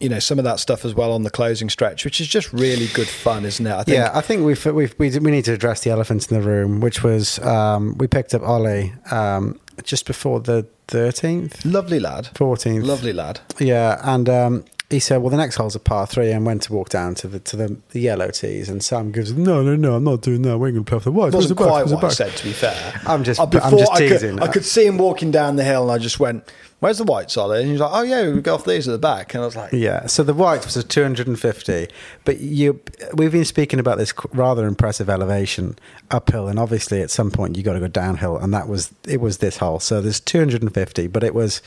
you 0.00 0.08
know 0.08 0.18
some 0.18 0.38
of 0.38 0.44
that 0.44 0.60
stuff 0.60 0.84
as 0.84 0.94
well 0.94 1.12
on 1.12 1.22
the 1.22 1.30
closing 1.30 1.70
stretch, 1.70 2.04
which 2.04 2.20
is 2.20 2.26
just 2.26 2.52
really 2.52 2.86
good 2.88 3.08
fun, 3.08 3.44
isn't 3.44 3.66
it? 3.66 3.72
I 3.72 3.82
think 3.84 3.96
Yeah, 3.96 4.10
I 4.14 4.20
think 4.20 4.44
we've, 4.44 4.64
we've 4.66 4.94
we 4.98 5.18
we 5.18 5.30
need 5.30 5.44
to 5.46 5.52
address 5.52 5.82
the 5.82 5.90
elephant 5.90 6.30
in 6.30 6.40
the 6.40 6.46
room, 6.46 6.80
which 6.80 7.02
was 7.02 7.38
um, 7.40 7.96
we 7.98 8.06
picked 8.06 8.34
up 8.34 8.42
Ollie 8.42 8.92
um, 9.10 9.58
just 9.82 10.06
before 10.06 10.40
the 10.40 10.66
thirteenth, 10.88 11.64
lovely 11.64 12.00
lad, 12.00 12.28
fourteenth, 12.34 12.84
lovely 12.84 13.12
lad. 13.12 13.40
Yeah, 13.58 14.00
and 14.02 14.28
um, 14.28 14.64
he 14.94 15.00
said, 15.00 15.18
"Well, 15.18 15.30
the 15.30 15.36
next 15.36 15.56
hole's 15.56 15.74
a 15.74 15.80
par 15.80 16.06
three, 16.06 16.30
and 16.30 16.46
went 16.46 16.62
to 16.62 16.72
walk 16.72 16.88
down 16.88 17.14
to 17.16 17.28
the 17.28 17.38
to 17.40 17.56
the, 17.56 17.76
the 17.90 18.00
yellow 18.00 18.30
tees." 18.30 18.68
And 18.68 18.82
Sam 18.82 19.10
goes, 19.12 19.32
"No, 19.32 19.62
no, 19.62 19.76
no, 19.76 19.96
I'm 19.96 20.04
not 20.04 20.22
doing 20.22 20.42
that. 20.42 20.58
We're 20.58 20.70
going 20.70 20.84
to 20.84 20.88
play 20.88 20.96
off 20.96 21.04
the 21.04 21.12
white." 21.12 21.28
It 21.28 21.34
wasn't 21.34 21.58
back? 21.58 21.68
quite 21.68 21.86
what 21.88 22.04
I 22.04 22.08
said, 22.08 22.32
to 22.36 22.44
be 22.44 22.52
fair. 22.52 23.00
I'm 23.06 23.24
just- 23.24 23.40
Uh, 23.40 23.46
I'm 23.62 23.76
just 23.78 23.92
I 23.92 23.98
could- 23.98 24.08
teasing. 24.08 24.40
I 24.40 24.46
could, 24.46 24.64
see 24.64 24.86
him 24.86 24.96
walking 24.98 25.30
down 25.30 25.56
the 25.56 25.64
hill, 25.64 25.82
and 25.82 25.90
I 25.92 25.98
just 25.98 26.18
went, 26.20 26.44
"Where's 26.80 26.98
the 26.98 27.04
white 27.04 27.30
solid?" 27.30 27.58
And 27.58 27.66
he 27.66 27.72
was 27.72 27.80
like, 27.80 27.90
"Oh 27.92 28.02
yeah, 28.02 28.30
we 28.30 28.40
go 28.40 28.54
off 28.54 28.64
these 28.64 28.88
at 28.88 28.92
the 28.92 28.98
back." 28.98 29.34
And 29.34 29.42
I 29.42 29.46
was 29.46 29.56
like, 29.56 29.72
Yeah, 29.72 30.06
so 30.06 30.22
the 30.22 30.34
white 30.34 30.64
was 30.64 30.76
a 30.76 30.82
250, 30.82 31.88
but 32.24 32.40
you 32.40 32.80
we've 33.14 33.32
been 33.32 33.44
speaking 33.44 33.78
about 33.78 33.98
this 33.98 34.12
rather 34.32 34.66
impressive 34.66 35.10
elevation 35.10 35.76
uphill, 36.10 36.48
and 36.48 36.58
obviously 36.58 37.02
at 37.02 37.10
some 37.10 37.30
point 37.30 37.56
you 37.56 37.62
got 37.62 37.74
to 37.74 37.80
go 37.80 37.88
downhill, 37.88 38.36
and 38.38 38.54
that 38.54 38.68
was 38.68 38.92
it 39.06 39.20
was 39.20 39.38
this 39.38 39.58
hole. 39.58 39.80
So 39.80 40.00
there's 40.00 40.20
250, 40.20 41.06
but 41.08 41.24
it 41.24 41.34
was 41.34 41.60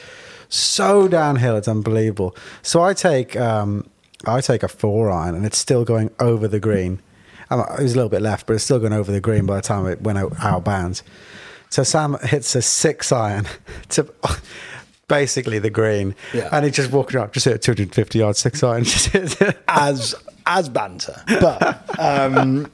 so 0.50 1.08
downhill, 1.08 1.56
it's 1.58 1.68
unbelievable. 1.68 2.36
So 2.62 2.82
I 2.82 2.94
take 2.94 3.36
um, 3.36 3.90
I 4.26 4.42
take 4.42 4.64
a 4.64 4.68
four 4.68 5.10
iron, 5.12 5.36
and 5.36 5.46
it's 5.46 5.58
still 5.58 5.84
going 5.86 6.12
over 6.20 6.48
the 6.48 6.60
green. 6.60 7.02
It 7.50 7.56
was 7.82 7.94
a 7.94 7.96
little 7.96 8.10
bit 8.10 8.22
left, 8.22 8.46
but 8.48 8.54
it's 8.56 8.64
still 8.66 8.80
going 8.80 8.92
over 8.94 9.12
the 9.12 9.22
green 9.22 9.46
by 9.46 9.56
the 9.56 9.62
time 9.62 9.86
it 9.88 10.02
went 10.02 10.18
out, 10.18 10.34
out 10.44 10.58
of 10.58 10.64
bounds. 10.66 11.02
So 11.70 11.84
Sam 11.84 12.18
hits 12.24 12.56
a 12.56 12.62
six 12.62 13.12
iron 13.12 13.46
to 13.90 14.12
basically 15.08 15.60
the 15.60 15.70
green, 15.70 16.16
Yeah. 16.34 16.50
and 16.52 16.66
he's 16.66 16.76
just 16.76 16.92
walking 16.92 17.20
up, 17.20 17.34
just 17.34 17.46
hit 17.46 17.56
a 17.56 17.58
250 17.60 18.20
yards, 18.20 18.40
six 18.40 18.64
iron. 18.64 18.84
Just 18.84 19.08
hit 19.40 19.58
as 19.68 20.16
as 20.46 20.70
banter. 20.70 21.22
But 21.28 22.00
um, 22.00 22.70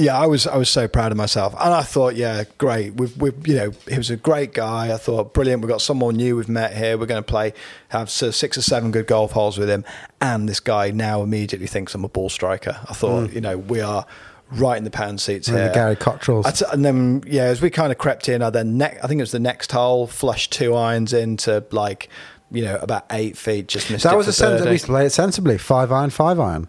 yeah, 0.00 0.18
I 0.18 0.26
was 0.26 0.46
I 0.46 0.56
was 0.56 0.70
so 0.70 0.88
proud 0.88 1.12
of 1.12 1.18
myself, 1.18 1.52
and 1.52 1.74
I 1.74 1.82
thought, 1.82 2.16
yeah, 2.16 2.44
great. 2.56 2.94
We've, 2.94 3.14
we've 3.18 3.46
you 3.46 3.54
know 3.54 3.72
he 3.86 3.98
was 3.98 4.10
a 4.10 4.16
great 4.16 4.54
guy. 4.54 4.92
I 4.92 4.96
thought 4.96 5.34
brilliant. 5.34 5.62
We've 5.62 5.68
got 5.68 5.82
someone 5.82 6.16
new 6.16 6.36
we've 6.36 6.48
met 6.48 6.74
here. 6.74 6.96
We're 6.96 7.06
going 7.06 7.22
to 7.22 7.30
play 7.30 7.52
have 7.88 8.10
six 8.10 8.56
or 8.56 8.62
seven 8.62 8.90
good 8.90 9.06
golf 9.06 9.32
holes 9.32 9.58
with 9.58 9.68
him, 9.68 9.84
and 10.20 10.48
this 10.48 10.58
guy 10.58 10.90
now 10.90 11.22
immediately 11.22 11.66
thinks 11.66 11.94
I'm 11.94 12.04
a 12.04 12.08
ball 12.08 12.30
striker. 12.30 12.80
I 12.88 12.94
thought, 12.94 13.30
mm. 13.30 13.34
you 13.34 13.40
know, 13.40 13.58
we 13.58 13.80
are. 13.80 14.06
Right 14.52 14.76
in 14.76 14.82
the 14.82 14.90
pound 14.90 15.20
seats 15.20 15.46
in 15.46 15.54
here. 15.54 15.68
the 15.68 15.74
Gary 15.74 15.94
Cottrells. 15.94 16.58
T- 16.58 16.64
and 16.72 16.84
then 16.84 17.22
yeah, 17.24 17.44
as 17.44 17.62
we 17.62 17.70
kind 17.70 17.92
of 17.92 17.98
crept 17.98 18.28
in, 18.28 18.42
I 18.42 18.50
then 18.50 18.78
ne- 18.78 18.98
I 19.00 19.06
think 19.06 19.20
it 19.20 19.22
was 19.22 19.30
the 19.30 19.38
next 19.38 19.70
hole, 19.70 20.08
flushed 20.08 20.50
two 20.50 20.74
irons 20.74 21.12
into 21.12 21.64
like 21.70 22.08
you 22.50 22.64
know 22.64 22.76
about 22.82 23.06
eight 23.12 23.36
feet, 23.38 23.68
just 23.68 23.92
missed 23.92 24.02
that 24.02 24.16
was 24.16 24.26
a 24.26 24.32
sense. 24.32 24.60
birdie. 24.60 24.72
We 24.72 24.78
play 24.80 25.06
it 25.06 25.10
sensibly. 25.10 25.56
Five 25.56 25.92
iron, 25.92 26.10
five 26.10 26.40
iron. 26.40 26.66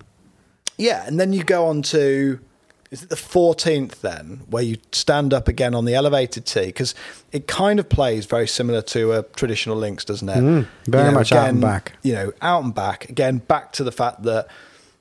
Yeah, 0.78 1.08
and 1.08 1.20
then 1.20 1.34
you 1.34 1.44
go 1.44 1.66
on 1.66 1.82
to 1.82 2.40
is 2.92 3.02
it 3.04 3.10
the 3.10 3.16
14th 3.16 4.02
then 4.02 4.42
where 4.50 4.62
you 4.64 4.78
stand 4.92 5.34
up 5.34 5.48
again 5.48 5.74
on 5.74 5.86
the 5.86 5.94
elevated 5.96 6.46
tee 6.46 6.66
because 6.68 6.94
it 7.32 7.48
kind 7.48 7.80
of 7.80 7.88
plays 7.90 8.26
very 8.26 8.48
similar 8.48 8.82
to 8.82 9.14
a 9.14 9.24
traditional 9.24 9.78
links 9.78 10.04
doesn't 10.06 10.28
it 10.30 10.38
Mm, 10.38 10.68
very 10.88 11.12
much 11.12 11.32
out 11.32 11.50
and 11.50 11.62
back. 11.62 11.94
you 12.04 12.14
know 12.14 12.34
out 12.42 12.64
and 12.64 12.76
back 12.76 13.10
again 13.10 13.38
back 13.40 13.72
to 13.74 13.84
the 13.84 13.92
fact 13.92 14.24
that 14.24 14.48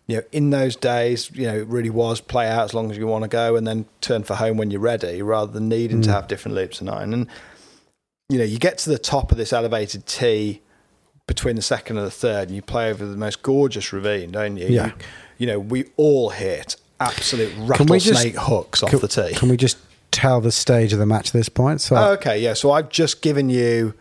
you 0.06 0.16
know 0.16 0.22
in 0.32 0.50
those 0.50 0.76
days 0.76 1.30
you 1.34 1.46
know 1.46 1.56
it 1.56 1.66
really 1.66 1.90
was 1.90 2.20
play 2.20 2.48
out 2.48 2.64
as 2.64 2.74
long 2.74 2.90
as 2.90 2.96
you 2.96 3.06
want 3.06 3.22
to 3.24 3.28
go 3.28 3.56
and 3.56 3.66
then 3.66 3.86
turn 4.00 4.22
for 4.22 4.34
home 4.36 4.56
when 4.56 4.70
you're 4.70 4.80
ready 4.80 5.20
rather 5.22 5.50
than 5.52 5.68
needing 5.68 6.00
Mm. 6.00 6.04
to 6.04 6.12
have 6.12 6.28
different 6.28 6.54
loops 6.54 6.80
and 6.80 6.88
iron 6.88 7.12
and 7.12 7.26
you 8.28 8.38
know 8.38 8.44
you 8.44 8.58
get 8.58 8.78
to 8.78 8.90
the 8.90 8.98
top 8.98 9.32
of 9.32 9.38
this 9.38 9.52
elevated 9.52 10.06
tee 10.06 10.62
between 11.26 11.54
the 11.54 11.62
second 11.62 11.96
and 11.96 12.04
the 12.04 12.10
third, 12.10 12.48
and 12.48 12.56
you 12.56 12.60
play 12.62 12.90
over 12.90 13.06
the 13.06 13.16
most 13.16 13.40
gorgeous 13.42 13.92
ravine, 13.92 14.32
don't 14.32 14.56
you? 14.56 14.66
Yeah. 14.66 14.86
You, 14.86 14.92
you 15.38 15.46
know, 15.46 15.60
we 15.60 15.84
all 15.96 16.30
hit 16.30 16.74
absolute 17.00 17.56
we 17.56 17.66
just- 17.66 17.80
rattlesnake 17.80 18.36
hooks 18.36 18.82
off 18.82 18.90
Can, 18.90 18.98
the 19.00 19.08
tee. 19.08 19.34
can 19.34 19.48
we 19.48 19.56
just 19.56 19.78
tell 20.10 20.40
the 20.40 20.52
stage 20.52 20.92
of 20.92 20.98
the 20.98 21.06
match 21.06 21.28
at 21.28 21.32
this 21.32 21.48
point? 21.48 21.80
So 21.80 21.96
Oh, 21.96 22.12
okay, 22.12 22.38
yeah. 22.38 22.54
So 22.54 22.70
I've 22.72 22.88
just 22.88 23.22
given 23.22 23.48
you. 23.48 23.94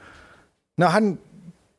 No, 0.78 0.88
I 0.88 0.92
hadn't. 0.92 1.20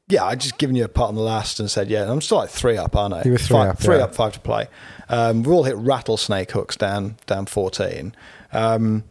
Yeah, 0.08 0.24
I 0.24 0.34
just 0.34 0.58
given 0.58 0.74
you 0.74 0.84
a 0.84 0.88
putt 0.88 1.08
on 1.08 1.14
the 1.14 1.20
last 1.20 1.60
and 1.60 1.70
said, 1.70 1.88
yeah, 1.88 2.10
I'm 2.10 2.20
still 2.20 2.38
like 2.38 2.50
three 2.50 2.76
up, 2.76 2.96
aren't 2.96 3.14
I? 3.14 3.22
You 3.24 3.30
were 3.30 3.38
three 3.38 3.54
five, 3.56 3.68
up, 3.70 3.78
Three 3.78 3.96
yeah. 3.96 4.02
up, 4.04 4.14
five 4.14 4.32
to 4.32 4.40
play. 4.40 4.66
Um, 5.08 5.44
we 5.44 5.52
all 5.52 5.62
hit 5.62 5.76
rattlesnake 5.76 6.50
hooks 6.50 6.74
down 6.76 7.16
down 7.26 7.46
14. 7.46 8.12
Um, 8.52 9.04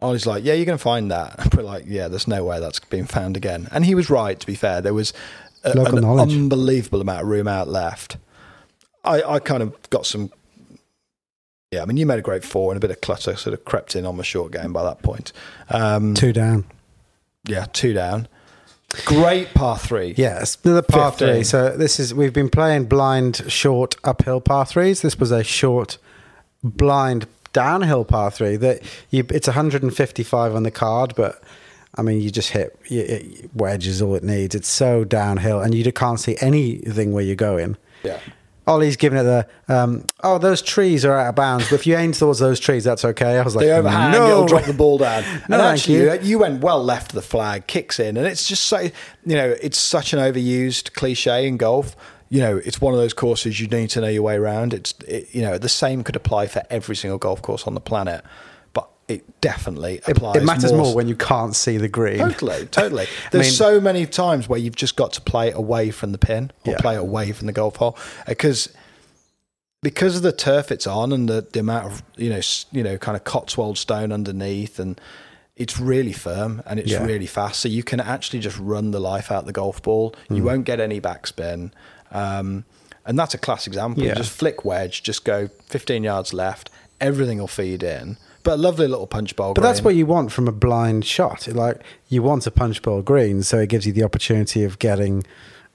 Ollie's 0.00 0.26
like, 0.26 0.42
yeah, 0.42 0.54
you're 0.54 0.64
going 0.64 0.78
to 0.78 0.82
find 0.82 1.10
that. 1.10 1.54
We're 1.56 1.62
like, 1.62 1.84
yeah, 1.86 2.08
there's 2.08 2.26
no 2.26 2.44
way 2.44 2.60
that's 2.60 2.80
being 2.80 3.04
found 3.04 3.36
again. 3.36 3.68
And 3.72 3.84
he 3.84 3.94
was 3.94 4.08
right, 4.10 4.40
to 4.40 4.46
be 4.46 4.54
fair. 4.54 4.80
There 4.80 4.94
was 4.94 5.12
a, 5.64 5.72
an 5.78 6.00
knowledge. 6.00 6.32
unbelievable 6.34 7.00
amount 7.02 7.22
of 7.22 7.28
room 7.28 7.46
out 7.46 7.68
left. 7.68 8.16
I, 9.04 9.22
I 9.22 9.38
kind 9.38 9.62
of 9.62 9.76
got 9.90 10.06
some. 10.06 10.30
Yeah, 11.72 11.82
I 11.82 11.86
mean, 11.86 11.96
you 11.96 12.04
made 12.04 12.18
a 12.18 12.22
great 12.22 12.44
four 12.44 12.70
and 12.70 12.76
a 12.76 12.80
bit 12.80 12.90
of 12.90 13.00
clutter 13.00 13.34
sort 13.34 13.54
of 13.54 13.64
crept 13.64 13.96
in 13.96 14.04
on 14.04 14.18
the 14.18 14.24
short 14.24 14.52
game 14.52 14.74
by 14.74 14.82
that 14.84 15.02
point. 15.02 15.32
Um, 15.70 16.12
two 16.12 16.32
down. 16.32 16.64
yeah, 17.48 17.64
two 17.72 17.94
down. 17.94 18.28
Great 19.06 19.54
par 19.54 19.78
three. 19.78 20.12
Yes, 20.18 20.56
the 20.56 20.82
par 20.82 21.12
15. 21.12 21.28
three. 21.28 21.44
So 21.44 21.74
this 21.74 21.98
is 21.98 22.12
we've 22.14 22.34
been 22.34 22.50
playing 22.50 22.84
blind 22.84 23.50
short 23.50 23.96
uphill 24.04 24.42
par 24.42 24.66
threes. 24.66 25.00
This 25.00 25.18
was 25.18 25.30
a 25.30 25.42
short 25.42 25.96
blind 26.62 27.26
downhill 27.54 28.04
par 28.04 28.30
three. 28.30 28.56
That 28.56 28.82
you, 29.08 29.24
it's 29.30 29.46
155 29.46 30.54
on 30.54 30.62
the 30.64 30.70
card, 30.70 31.14
but 31.16 31.42
I 31.96 32.02
mean 32.02 32.20
you 32.20 32.30
just 32.30 32.50
hit 32.50 32.78
you, 32.88 33.00
it, 33.00 33.50
wedge 33.54 33.86
is 33.86 34.02
all 34.02 34.14
it 34.14 34.22
needs. 34.22 34.54
It's 34.54 34.68
so 34.68 35.04
downhill, 35.04 35.60
and 35.60 35.74
you 35.74 35.90
can't 35.90 36.20
see 36.20 36.36
anything 36.42 37.12
where 37.14 37.24
you're 37.24 37.34
going. 37.34 37.78
Yeah. 38.02 38.18
Ollie's 38.66 38.96
giving 38.96 39.18
it 39.18 39.24
the 39.24 39.46
um, 39.68 40.06
oh 40.22 40.38
those 40.38 40.62
trees 40.62 41.04
are 41.04 41.18
out 41.18 41.30
of 41.30 41.34
bounds, 41.34 41.68
but 41.68 41.74
if 41.76 41.86
you 41.86 41.96
aim 41.96 42.12
towards 42.12 42.38
those 42.38 42.60
trees, 42.60 42.84
that's 42.84 43.04
okay. 43.04 43.38
I 43.38 43.42
was 43.42 43.56
like, 43.56 43.66
They 43.66 43.72
overhang, 43.72 44.12
no, 44.12 44.28
it'll 44.28 44.46
drop 44.46 44.64
the 44.64 44.72
ball 44.72 44.98
down. 44.98 45.24
and 45.26 45.48
No, 45.48 45.58
thank 45.58 45.78
actually, 45.80 45.96
you. 45.96 46.12
you. 46.12 46.20
you 46.22 46.38
went 46.38 46.62
well 46.62 46.82
left 46.82 47.10
of 47.10 47.16
the 47.16 47.22
flag, 47.22 47.66
kicks 47.66 47.98
in, 47.98 48.16
and 48.16 48.24
it's 48.26 48.46
just 48.46 48.64
so, 48.66 48.78
you 48.78 48.90
know, 49.26 49.56
it's 49.60 49.78
such 49.78 50.12
an 50.12 50.20
overused 50.20 50.92
cliche 50.94 51.46
in 51.48 51.56
golf. 51.56 51.96
You 52.28 52.40
know, 52.40 52.56
it's 52.64 52.80
one 52.80 52.94
of 52.94 53.00
those 53.00 53.12
courses 53.12 53.60
you 53.60 53.66
need 53.66 53.90
to 53.90 54.00
know 54.00 54.08
your 54.08 54.22
way 54.22 54.36
around. 54.36 54.72
It's, 54.72 54.94
it, 55.06 55.34
you 55.34 55.42
know, 55.42 55.58
the 55.58 55.68
same 55.68 56.02
could 56.04 56.16
apply 56.16 56.46
for 56.46 56.62
every 56.70 56.96
single 56.96 57.18
golf 57.18 57.42
course 57.42 57.66
on 57.66 57.74
the 57.74 57.80
planet, 57.80 58.24
it 59.14 59.40
definitely 59.40 59.94
It, 60.06 60.08
applies. 60.16 60.36
it 60.36 60.44
matters 60.44 60.72
more 60.72 60.94
when 60.94 61.08
you 61.08 61.16
can't 61.16 61.54
see 61.56 61.76
the 61.78 61.88
green. 61.88 62.18
Totally, 62.18 62.66
totally. 62.70 63.06
There's 63.30 63.46
mean- 63.46 63.52
so 63.54 63.80
many 63.80 64.06
times 64.06 64.48
where 64.48 64.58
you've 64.58 64.76
just 64.76 64.96
got 64.96 65.12
to 65.14 65.20
play 65.20 65.50
away 65.50 65.90
from 65.90 66.12
the 66.12 66.18
pin 66.18 66.50
or 66.66 66.72
Yeah. 66.72 66.78
play 66.80 66.96
away 66.96 67.32
from 67.32 67.46
the 67.46 67.52
golf 67.52 67.76
hole 67.76 67.96
because 68.26 68.68
because 69.82 70.16
of 70.16 70.22
the 70.22 70.32
turf 70.32 70.70
it's 70.70 70.86
on 70.86 71.12
and 71.12 71.28
the, 71.28 71.46
the 71.52 71.60
amount 71.60 71.86
of 71.86 72.02
you 72.16 72.30
know 72.30 72.40
you 72.70 72.82
know 72.82 72.96
kind 72.98 73.16
of 73.16 73.24
Cotswold 73.24 73.76
stone 73.78 74.12
underneath 74.12 74.78
and 74.78 75.00
it's 75.56 75.78
really 75.78 76.12
firm 76.12 76.62
and 76.66 76.78
it's 76.78 76.90
Yeah. 76.92 77.04
really 77.04 77.26
fast 77.26 77.60
so 77.60 77.68
you 77.68 77.82
can 77.82 78.00
actually 78.00 78.38
just 78.40 78.58
run 78.58 78.90
the 78.92 79.00
life 79.00 79.30
out 79.30 79.44
the 79.46 79.52
golf 79.52 79.82
ball 79.82 80.14
Hmm. 80.28 80.36
you 80.36 80.44
won't 80.44 80.64
get 80.64 80.80
any 80.80 81.00
backspin 81.00 81.72
um, 82.12 82.64
and 83.04 83.18
that's 83.18 83.34
a 83.34 83.38
class 83.38 83.66
example 83.66 84.04
Yeah. 84.04 84.14
just 84.14 84.30
flick 84.30 84.64
wedge 84.64 85.02
just 85.02 85.24
go 85.24 85.48
15 85.66 86.04
yards 86.04 86.32
left 86.32 86.70
everything 87.00 87.38
will 87.38 87.48
feed 87.48 87.82
in 87.82 88.16
but 88.42 88.54
a 88.54 88.56
lovely 88.56 88.88
little 88.88 89.06
punch 89.06 89.36
bowl 89.36 89.54
But 89.54 89.62
that's 89.62 89.82
what 89.82 89.94
you 89.94 90.06
want 90.06 90.32
from 90.32 90.48
a 90.48 90.52
blind 90.52 91.04
shot. 91.04 91.46
Like 91.48 91.80
you 92.08 92.22
want 92.22 92.46
a 92.46 92.50
punch 92.50 92.82
bowl 92.82 93.02
green, 93.02 93.42
so 93.42 93.58
it 93.58 93.68
gives 93.68 93.86
you 93.86 93.92
the 93.92 94.02
opportunity 94.04 94.64
of 94.64 94.78
getting 94.78 95.24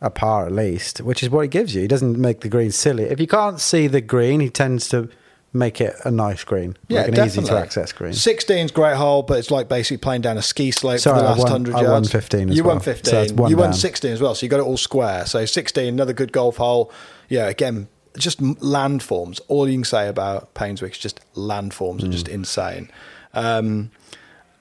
a 0.02 0.10
par 0.10 0.46
at 0.46 0.52
least, 0.52 1.00
which 1.02 1.24
is 1.24 1.30
what 1.30 1.42
he 1.42 1.48
gives 1.48 1.74
you. 1.74 1.82
He 1.82 1.88
doesn't 1.88 2.18
make 2.20 2.42
the 2.42 2.50
green 2.50 2.72
silly. 2.72 3.06
If 3.06 3.20
you 3.20 3.28
can't 3.28 3.60
see 3.60 3.88
the 3.88 4.02
green, 4.02 4.40
he 4.42 4.50
tends 4.50 4.90
to 4.90 5.10
make 5.54 5.82
it 5.82 5.96
a 6.04 6.12
nice 6.12 6.44
green, 6.44 6.76
Yeah, 6.88 7.00
like 7.00 7.08
an 7.08 7.14
definitely. 7.16 7.44
easy 7.44 7.50
to 7.54 7.58
access 7.58 7.92
green. 7.94 8.12
16's 8.12 8.72
great 8.72 8.96
hole, 8.96 9.24
but 9.24 9.40
it's 9.40 9.50
like 9.50 9.68
basically 9.70 9.98
playing 9.98 10.22
down 10.22 10.38
a 10.38 10.42
ski 10.44 10.70
slope 10.70 11.00
Sorry, 11.00 11.16
for 11.18 11.22
the 11.24 11.28
I 11.28 11.30
last 11.32 11.40
won- 11.40 11.52
100 11.64 11.76
I 11.76 11.82
yards. 11.82 11.92
won 11.92 12.04
15 12.04 12.50
as 12.52 12.58
You 12.58 12.64
well. 12.64 12.76
won 12.76 12.84
15. 12.84 13.14
that's 13.14 13.32
one 13.32 13.50
you 13.50 13.58
won 13.58 13.74
16 13.74 14.12
as 14.12 14.22
well, 14.22 14.36
so 14.36 14.46
you 14.46 14.50
got 14.50 14.60
it 14.60 14.66
all 14.68 14.78
square. 14.78 15.26
So 15.26 15.46
16, 15.46 15.88
another 15.88 16.14
good 16.14 16.32
golf 16.32 16.58
hole. 16.58 16.92
Yeah, 17.30 17.48
again, 17.48 17.88
just 18.18 18.42
landforms. 18.42 19.40
All 19.48 19.68
you 19.68 19.76
can 19.78 19.84
say 19.86 20.08
about 20.08 20.54
Painswick 20.54 20.92
is 20.92 20.98
just 20.98 21.20
landforms 21.36 22.02
Hmm. 22.02 22.08
are 22.08 22.12
just 22.12 22.28
insane. 22.28 22.90
Um, 23.34 23.92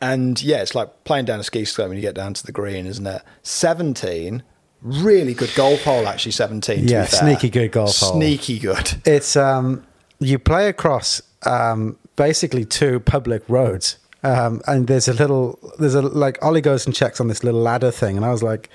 and 0.00 0.42
yeah, 0.42 0.62
it's 0.62 0.74
like 0.74 1.04
playing 1.04 1.24
down 1.24 1.40
a 1.40 1.44
ski 1.44 1.64
slope 1.64 1.88
when 1.88 1.96
you 1.96 2.02
get 2.02 2.14
down 2.14 2.34
to 2.34 2.44
the 2.44 2.52
green, 2.52 2.86
isn't 2.86 3.06
it? 3.06 3.22
17, 3.42 4.42
really 4.82 5.32
good 5.34 5.52
golf 5.54 5.82
hole, 5.84 6.06
actually, 6.06 6.32
17. 6.32 6.86
to 6.86 6.92
Yeah, 6.92 7.02
be 7.02 7.06
fair. 7.08 7.20
sneaky 7.20 7.48
good 7.50 7.72
golf 7.72 7.96
hole. 7.98 8.12
Sneaky 8.12 8.58
good. 8.58 8.94
It's 9.06 9.36
um, 9.36 9.84
you 10.20 10.38
play 10.38 10.68
across 10.68 11.22
um, 11.44 11.96
basically 12.16 12.64
two 12.64 13.00
public 13.00 13.42
roads, 13.48 13.98
um, 14.22 14.60
and 14.66 14.86
there's 14.86 15.08
a 15.08 15.14
little, 15.14 15.58
there's 15.78 15.94
a 15.94 16.02
like 16.02 16.38
Ollie 16.44 16.60
goes 16.60 16.84
and 16.86 16.94
checks 16.94 17.20
on 17.20 17.28
this 17.28 17.42
little 17.44 17.60
ladder 17.62 17.90
thing, 17.90 18.16
and 18.16 18.24
I 18.26 18.30
was 18.32 18.42
like, 18.42 18.68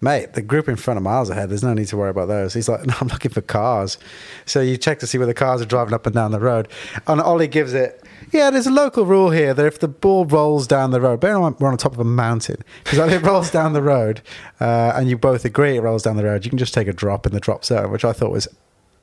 mate, 0.00 0.32
the 0.34 0.42
group 0.42 0.68
in 0.68 0.76
front 0.76 0.96
of 0.98 1.02
miles 1.04 1.28
ahead. 1.30 1.50
There's 1.50 1.62
no 1.62 1.74
need 1.74 1.88
to 1.88 1.96
worry 1.96 2.10
about 2.10 2.28
those. 2.28 2.54
He's 2.54 2.68
like, 2.68 2.86
no, 2.86 2.94
I'm 3.00 3.08
looking 3.08 3.30
for 3.30 3.40
cars. 3.40 3.98
So 4.46 4.60
you 4.60 4.76
check 4.76 4.98
to 5.00 5.06
see 5.06 5.18
where 5.18 5.26
the 5.26 5.34
cars 5.34 5.60
are 5.60 5.66
driving 5.66 5.94
up 5.94 6.06
and 6.06 6.14
down 6.14 6.32
the 6.32 6.40
road, 6.40 6.68
and 7.06 7.20
Ollie 7.20 7.48
gives 7.48 7.72
it. 7.74 8.02
Yeah, 8.32 8.50
there's 8.50 8.66
a 8.66 8.70
local 8.70 9.04
rule 9.06 9.30
here 9.30 9.52
that 9.54 9.66
if 9.66 9.80
the 9.80 9.88
ball 9.88 10.24
rolls 10.24 10.66
down 10.68 10.92
the 10.92 11.00
road, 11.00 11.18
bear 11.20 11.34
in 11.34 11.40
mind 11.40 11.56
we're 11.58 11.68
on 11.68 11.76
top 11.76 11.92
of 11.92 11.98
a 11.98 12.04
mountain, 12.04 12.58
because 12.84 12.98
if 12.98 13.12
it 13.22 13.26
rolls 13.26 13.50
down 13.50 13.72
the 13.72 13.82
road, 13.82 14.20
uh, 14.60 14.92
and 14.94 15.08
you 15.08 15.18
both 15.18 15.44
agree 15.44 15.76
it 15.76 15.80
rolls 15.80 16.02
down 16.04 16.16
the 16.16 16.24
road, 16.24 16.44
you 16.44 16.50
can 16.50 16.58
just 16.58 16.72
take 16.74 16.86
a 16.88 16.92
drop 16.92 17.26
in 17.26 17.32
the 17.32 17.40
drop 17.40 17.64
zone, 17.64 17.90
which 17.90 18.04
I 18.04 18.12
thought 18.12 18.30
was 18.30 18.46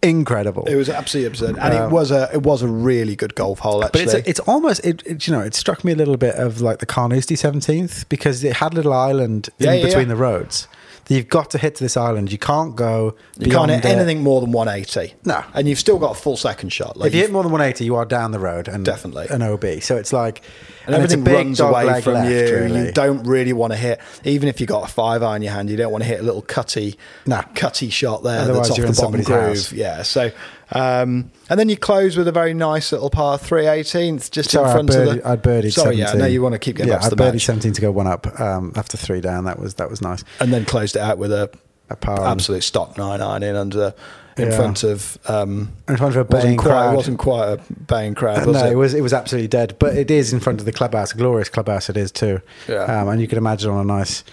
incredible. 0.03 0.63
It 0.65 0.75
was 0.75 0.89
absolutely 0.89 1.27
absurd, 1.27 1.57
and 1.57 1.73
Um, 1.73 1.89
it 1.89 1.91
was 1.91 2.11
a 2.11 2.29
it 2.33 2.43
was 2.43 2.61
a 2.61 2.67
really 2.67 3.15
good 3.15 3.35
golf 3.35 3.59
hole. 3.59 3.83
Actually, 3.83 4.05
But 4.05 4.13
it's 4.15 4.27
it's 4.27 4.39
almost 4.41 4.85
it, 4.85 5.01
it 5.05 5.27
you 5.27 5.33
know 5.33 5.41
it 5.41 5.55
struck 5.55 5.83
me 5.83 5.91
a 5.91 5.95
little 5.95 6.17
bit 6.17 6.35
of 6.35 6.61
like 6.61 6.79
the 6.79 6.85
Carnoustie 6.85 7.35
seventeenth 7.35 8.07
because 8.09 8.43
it 8.43 8.53
had 8.57 8.73
a 8.73 8.75
little 8.75 8.93
island 8.93 9.49
Yeah, 9.57 9.73
in 9.73 9.79
yeah, 9.79 9.85
between 9.85 10.07
yeah. 10.07 10.13
the 10.13 10.15
roads. 10.15 10.67
You've 11.09 11.29
got 11.29 11.51
to 11.51 11.57
hit 11.57 11.75
to 11.75 11.83
this 11.83 11.95
island. 11.95 12.31
You 12.31 12.37
can't 12.37 12.75
go. 12.75 13.15
You 13.39 13.49
can't 13.51 13.71
hit 13.71 13.85
it. 13.85 13.87
anything 13.87 14.23
more 14.23 14.41
than 14.41 14.51
180. 14.51 15.13
No. 15.23 15.43
And 15.53 15.67
you've 15.67 15.79
still 15.79 15.99
got 15.99 16.11
a 16.11 16.19
full 16.19 16.35
second 16.37 16.69
shot. 16.73 16.97
Like 16.97 17.07
If 17.09 17.15
you 17.15 17.21
hit 17.21 17.31
more 17.31 17.43
than 17.43 17.51
180, 17.51 17.85
you 17.85 17.95
are 17.95 18.05
down 18.05 18.31
the 18.31 18.39
road 18.39 18.67
and 18.67 18.83
Definitely. 18.83 19.27
an 19.29 19.41
OB. 19.41 19.81
So 19.81 19.95
it's 19.95 20.11
like 20.11 20.41
and, 20.85 20.95
it's 21.03 21.13
a 21.13 21.17
everything 21.17 21.33
runs 21.33 21.59
away 21.59 22.01
from 22.01 22.13
left, 22.15 22.29
you. 22.31 22.55
really. 22.55 22.85
You 22.87 22.91
don't 22.91 23.23
really 23.23 23.53
want 23.53 23.73
to 23.73 23.77
hit, 23.77 23.99
even 24.25 24.49
if 24.49 24.59
you 24.59 24.67
got 24.67 24.89
a 24.89 24.91
five 24.91 25.23
iron 25.23 25.37
in 25.37 25.41
your 25.43 25.53
hand, 25.53 25.69
you 25.69 25.77
don't 25.77 25.91
want 25.91 26.03
to 26.03 26.07
hit 26.09 26.19
a 26.19 26.23
little 26.23 26.41
cutty, 26.41 26.97
No. 27.25 27.41
cutty 27.55 27.89
shot 27.89 28.23
there 28.23 28.41
Otherwise 28.41 28.67
that's 28.67 28.71
off 28.71 28.77
you're 28.77 28.87
the 28.87 28.93
in 28.93 29.11
bottom 29.11 29.21
groove. 29.23 29.47
house. 29.57 29.71
Yeah. 29.71 30.01
So, 30.03 30.31
um, 30.71 31.31
and 31.49 31.59
then 31.59 31.69
you 31.69 31.77
close 31.77 32.17
with 32.17 32.27
a 32.27 32.31
very 32.31 32.53
nice 32.53 32.91
little 32.91 33.09
par 33.09 33.37
three 33.37 33.63
18th 33.63 34.29
just 34.31 34.51
Sorry, 34.51 34.67
in 34.67 34.73
front 34.73 34.89
birdied, 34.89 35.09
of 35.17 35.23
the. 35.23 35.27
I 35.29 35.35
birdied 35.37 35.71
Sorry, 35.73 35.97
17. 35.97 35.99
yeah. 35.99 36.11
I 36.11 36.15
know 36.15 36.25
you 36.25 36.41
want 36.41 36.53
to 36.53 36.59
keep 36.59 36.75
getting 36.77 36.91
yeah, 36.91 36.99
I 37.01 37.09
the 37.09 37.15
birdied 37.15 37.33
match. 37.33 37.45
17 37.45 37.73
to 37.73 37.81
go 37.81 37.91
one 37.91 38.07
up 38.07 38.39
um, 38.39 38.73
after 38.75 38.97
three 38.97 39.21
down. 39.21 39.45
That 39.45 39.59
was 39.59 39.75
that 39.75 39.89
was 39.89 40.01
nice. 40.01 40.23
and 40.39 40.51
then 40.53 40.65
closed 40.65 40.95
it 40.95 41.01
out 41.01 41.17
with 41.17 41.31
a 41.31 41.49
A 41.89 41.95
par 41.95 42.25
absolute 42.27 42.63
stock 42.63 42.97
nine 42.97 43.21
iron 43.21 43.43
in 43.43 43.55
under 43.55 43.93
in 44.37 44.49
Yeah. 44.49 44.55
front 44.57 44.83
of 44.83 45.17
um, 45.27 45.71
in 45.87 45.95
front 45.97 46.15
of 46.15 46.21
a 46.21 46.25
baying 46.25 46.57
quite 46.57 46.69
crowd. 46.69 46.95
wasn't 46.95 47.17
quite 47.17 47.47
a 47.47 47.73
baying 47.87 48.13
crowd, 48.13 48.45
was 48.45 48.57
no, 48.57 48.65
it? 48.67 48.73
it 48.73 48.75
was 48.75 48.93
it 48.93 49.01
was 49.01 49.13
absolutely 49.13 49.47
dead. 49.47 49.75
But 49.79 49.95
it 49.95 50.11
is 50.11 50.33
in 50.33 50.39
front 50.41 50.59
of 50.59 50.65
the 50.65 50.73
clubhouse, 50.73 51.13
a 51.13 51.17
glorious 51.17 51.47
clubhouse 51.49 51.89
it 51.89 51.95
is 51.97 52.11
too. 52.11 52.41
Yeah. 52.67 52.83
Um, 52.83 53.07
and 53.07 53.21
you 53.21 53.27
can 53.27 53.37
imagine 53.37 53.71
on 53.71 53.79
a 53.79 53.85
nice 53.85 54.23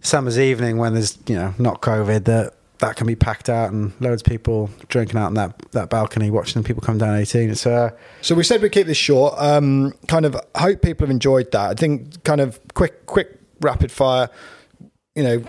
summer's 0.00 0.38
evening 0.38 0.78
when 0.78 0.94
there's 0.94 1.18
you 1.26 1.36
know 1.36 1.54
not 1.58 1.80
COVID 1.82 2.24
that 2.24 2.54
that 2.84 2.96
can 2.96 3.06
be 3.06 3.16
packed 3.16 3.48
out 3.48 3.72
and 3.72 3.92
loads 3.98 4.20
of 4.20 4.26
people 4.26 4.68
drinking 4.88 5.18
out 5.18 5.28
in 5.28 5.34
that 5.34 5.58
that 5.72 5.88
balcony 5.88 6.30
watching 6.30 6.62
people 6.62 6.82
come 6.82 6.98
down 6.98 7.16
18. 7.16 7.48
It's 7.48 7.66
uh, 7.66 7.90
So 8.20 8.34
we 8.34 8.44
said 8.44 8.60
we'd 8.60 8.72
keep 8.72 8.86
this 8.86 8.98
short. 8.98 9.34
Um, 9.38 9.94
kind 10.06 10.26
of 10.26 10.36
hope 10.54 10.82
people 10.82 11.06
have 11.06 11.10
enjoyed 11.10 11.50
that. 11.52 11.70
I 11.70 11.74
think 11.74 12.22
kind 12.24 12.42
of 12.42 12.60
quick, 12.74 13.06
quick, 13.06 13.40
rapid 13.62 13.90
fire. 13.90 14.28
You 15.14 15.22
know, 15.22 15.44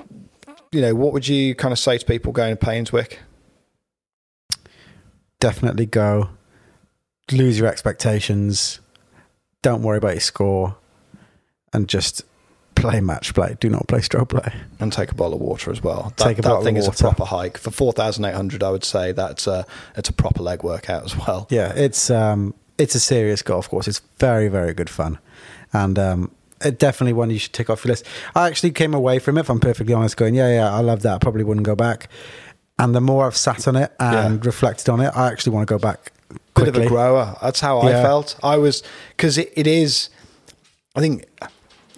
you 0.72 0.80
know, 0.80 0.96
what 0.96 1.12
would 1.12 1.28
you 1.28 1.56
kind 1.56 1.74
of 1.74 1.80
say 1.80 1.98
to 1.98 2.06
people 2.06 2.32
going 2.32 2.56
to 2.56 2.66
Painswick? 2.66 3.18
definitely 5.40 5.86
go. 5.86 6.30
Lose 7.32 7.60
your 7.60 7.68
expectations. 7.68 8.80
Don't 9.62 9.84
worry 9.84 9.98
about 9.98 10.14
your 10.14 10.22
score, 10.22 10.78
and 11.74 11.88
just 11.88 12.24
play 12.92 13.02
match 13.02 13.34
play. 13.34 13.56
Do 13.60 13.70
not 13.70 13.88
play 13.88 14.02
stroke 14.02 14.30
play. 14.30 14.54
and 14.80 14.92
take 14.94 15.12
a 15.12 15.16
bottle 15.16 15.36
of 15.36 15.42
water 15.42 15.72
as 15.72 15.82
well. 15.84 16.14
That, 16.18 16.24
Take 16.24 16.40
a 16.40 16.42
ball 16.42 16.52
of 16.52 16.58
water. 16.58 16.64
that 16.64 16.68
thing 16.70 16.78
is 16.78 16.88
a 16.88 16.92
proper 16.92 17.26
hike 17.26 17.58
for 17.58 17.72
four 17.72 17.92
thousand 17.94 18.26
eight 18.26 18.34
hundred. 18.36 18.64
I 18.64 18.72
would 18.72 18.84
say 18.84 19.12
that's 19.12 19.48
a 19.48 19.66
it's 19.96 20.10
a 20.10 20.14
proper 20.14 20.42
leg 20.44 20.64
workout 20.64 21.04
as 21.04 21.16
well. 21.18 21.48
Yeah, 21.50 21.74
it's 21.76 22.10
um, 22.10 22.54
it's 22.78 22.96
a 22.96 23.00
serious 23.00 23.42
golf 23.42 23.70
course. 23.70 23.88
It's 23.88 24.02
very 24.20 24.48
very 24.48 24.74
good 24.74 24.90
fun, 24.90 25.20
and 25.74 25.98
um, 26.00 26.32
it 26.64 26.80
definitely 26.80 27.14
one 27.14 27.30
you 27.30 27.38
should 27.40 27.54
tick 27.54 27.70
off 27.70 27.84
your 27.86 27.92
list. 27.92 28.06
I 28.36 28.48
actually 28.48 28.72
came 28.72 28.94
away 28.94 29.20
from 29.20 29.38
it, 29.38 29.42
if 29.42 29.50
I'm 29.50 29.60
perfectly 29.60 29.94
honest, 29.94 30.16
going, 30.18 30.34
yeah, 30.36 30.50
yeah, 30.54 30.74
I 30.74 30.80
love 30.80 31.02
that. 31.04 31.16
I 31.16 31.18
probably 31.20 31.44
wouldn't 31.44 31.66
go 31.66 31.76
back. 31.76 32.10
And 32.80 32.94
the 32.96 33.02
more 33.02 33.26
I've 33.26 33.38
sat 33.38 33.68
on 33.68 33.76
it 33.76 33.94
and 34.00 34.42
Yeah. 34.44 34.48
reflected 34.48 34.90
on 34.90 35.00
it, 35.02 35.12
I 35.16 35.28
actually 35.32 35.54
want 35.54 35.68
to 35.68 35.74
go 35.74 35.78
back 35.80 36.12
Bit 36.30 36.40
quickly. 36.54 36.82
of 36.82 36.86
a 36.88 36.90
grower. 36.90 37.36
That's 37.42 37.60
how 37.60 37.80
I 37.82 37.92
felt. 37.94 38.38
I 38.44 38.58
was 38.58 38.84
because 39.16 39.38
it, 39.38 39.52
it 39.56 39.68
is. 39.68 40.10
I 40.96 41.00
think 41.02 41.26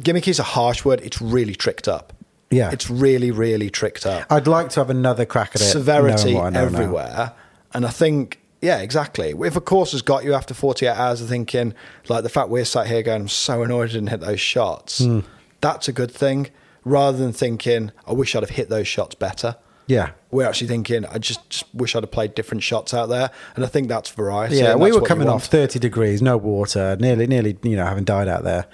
gimmicky 0.02 0.30
is 0.30 0.40
a 0.40 0.44
harsh 0.44 0.84
word. 0.86 1.02
It's 1.02 1.22
really 1.22 1.56
tricked 1.56 1.88
up. 1.88 2.14
Yeah. 2.50 2.72
it's 2.72 2.90
really 2.90 3.30
really 3.30 3.70
tricked 3.70 4.06
up. 4.06 4.26
I'd 4.30 4.48
like 4.48 4.70
to 4.70 4.80
have 4.80 4.90
another 4.90 5.26
crack 5.26 5.50
at 5.56 5.60
it. 5.62 5.66
severity 5.66 6.34
knowing 6.34 6.36
what 6.36 6.46
I 6.46 6.50
know 6.52 6.70
now. 6.70 6.78
everywhere. 6.80 7.34
And 7.74 7.86
I 7.86 7.90
think, 7.90 8.40
yeah, 8.62 8.78
exactly. 8.78 9.34
If 9.38 9.58
a 9.58 9.62
course 9.62 9.92
has 9.92 10.02
got 10.02 10.24
you 10.24 10.34
after 10.34 10.54
48 10.54 10.88
hours 10.88 11.20
of 11.20 11.28
thinking, 11.28 11.74
like 12.08 12.24
the 12.24 12.30
fact 12.30 12.48
we're 12.48 12.64
sat 12.64 12.88
here 12.88 13.04
going, 13.04 13.24
I'm 13.24 13.28
so 13.28 13.64
annoyed 13.64 13.90
I 13.90 13.94
didn't 13.94 14.08
hit 14.12 14.22
those 14.22 14.40
shots, 14.40 15.00
Hmm. 15.00 15.20
that's 15.60 15.90
a 15.90 15.92
good 15.94 16.10
thing. 16.12 16.50
Rather 16.86 17.18
than 17.18 17.34
thinking, 17.34 17.92
I 18.08 18.14
wish 18.14 18.34
I'd 18.34 18.44
have 18.44 18.52
hit 18.52 18.70
those 18.70 18.88
shots 18.88 19.14
better. 19.16 19.58
Yeah. 19.88 20.12
We're 20.32 20.48
actually 20.48 20.68
thinking, 20.68 21.06
I 21.06 21.18
just, 21.18 21.50
just 21.50 21.66
wish 21.76 21.98
I'd 21.98 22.04
have 22.04 22.12
played 22.12 22.34
different 22.34 22.64
shots 22.64 22.94
out 22.94 23.10
there. 23.10 23.30
And 23.58 23.66
I 23.66 23.68
think 23.68 23.90
that's 23.90 24.10
variety. 24.10 24.56
Yeah, 24.58 24.76
we 24.76 24.94
were 24.94 25.02
coming 25.02 25.28
off 25.28 25.46
30 25.48 25.80
degrees, 25.80 26.22
no 26.22 26.38
water, 26.38 26.96
nearly, 26.98 27.28
nearly, 27.28 27.58
you 27.64 27.76
know, 27.76 27.86
having 27.86 28.06
died 28.06 28.30
out 28.30 28.46
there. 28.46 28.68